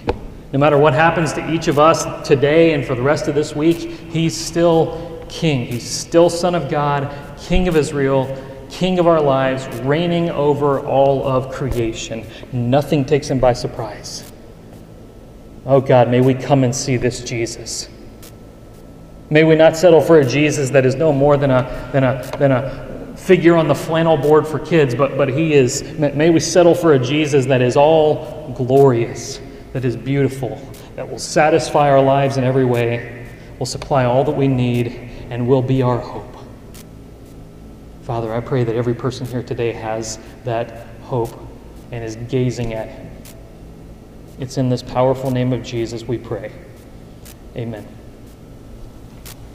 No 0.54 0.58
matter 0.58 0.80
what 0.80 0.96
happens 0.96 1.34
to 1.34 1.52
each 1.52 1.68
of 1.68 1.78
us 1.78 2.28
today 2.28 2.74
and 2.74 2.84
for 2.84 2.96
the 2.96 3.04
rest 3.04 3.28
of 3.28 3.36
this 3.36 3.56
week, 3.56 3.78
He's 3.78 4.36
still 4.36 5.17
king. 5.30 5.66
He's 5.66 5.90
still 5.90 6.30
Son 6.30 6.56
of 6.56 6.70
God, 6.70 7.14
King 7.40 7.68
of 7.68 7.76
Israel, 7.76 8.26
King 8.70 9.00
of 9.00 9.08
our 9.08 9.22
lives, 9.22 9.68
reigning 9.80 10.30
over 10.30 10.80
all 10.80 11.28
of 11.28 11.52
creation. 11.52 12.26
Nothing 12.52 13.06
takes 13.06 13.30
Him 13.30 13.40
by 13.40 13.54
surprise. 13.54 14.32
Oh 15.66 15.82
God, 15.82 16.10
may 16.10 16.22
we 16.22 16.34
come 16.34 16.64
and 16.64 16.74
see 16.74 16.98
this 16.98 17.24
Jesus. 17.24 17.90
May 19.30 19.44
we 19.44 19.56
not 19.56 19.76
settle 19.76 20.00
for 20.00 20.20
a 20.20 20.26
Jesus 20.26 20.70
that 20.70 20.86
is 20.86 20.96
no 20.96 21.12
more 21.12 21.36
than 21.36 21.52
a, 21.52 21.90
than 21.92 22.04
a, 22.04 22.24
than 22.38 22.52
a 22.52 23.16
figure 23.18 23.58
on 23.58 23.68
the 23.68 23.76
flannel 23.76 24.16
board 24.16 24.48
for 24.48 24.60
kids, 24.60 24.96
but, 24.96 25.18
but 25.18 25.28
he 25.28 25.54
is, 25.54 25.84
may 25.98 26.30
we 26.30 26.40
settle 26.40 26.74
for 26.74 26.94
a 26.94 27.00
Jesus 27.00 27.46
that 27.48 27.62
is 27.62 27.76
all 27.76 28.54
glorious, 28.56 29.42
that 29.74 29.84
is 29.84 29.98
beautiful, 29.98 30.62
that 30.96 31.10
will 31.10 31.20
satisfy 31.20 31.90
our 31.90 32.02
lives 32.02 32.38
in 32.38 32.46
every 32.46 32.64
way, 32.64 33.28
will 33.60 33.66
supply 33.66 34.06
all 34.06 34.24
that 34.24 34.32
we 34.32 34.48
need, 34.48 35.07
and 35.30 35.48
will 35.48 35.62
be 35.62 35.82
our 35.82 36.00
hope. 36.00 36.36
Father, 38.04 38.34
I 38.34 38.40
pray 38.40 38.64
that 38.64 38.76
every 38.76 38.94
person 38.94 39.26
here 39.26 39.44
today 39.44 39.74
has 39.74 40.20
that 40.46 40.88
hope 41.02 41.38
and 41.92 42.04
is 42.04 42.16
gazing 42.16 42.74
at 42.74 42.88
Him. 42.88 43.12
It's 44.40 44.58
in 44.58 44.70
this 44.70 44.84
powerful 44.84 45.32
name 45.32 45.52
of 45.52 45.64
Jesus 45.64 46.04
we 46.04 46.18
pray. 46.18 46.52
Amen. 47.56 47.97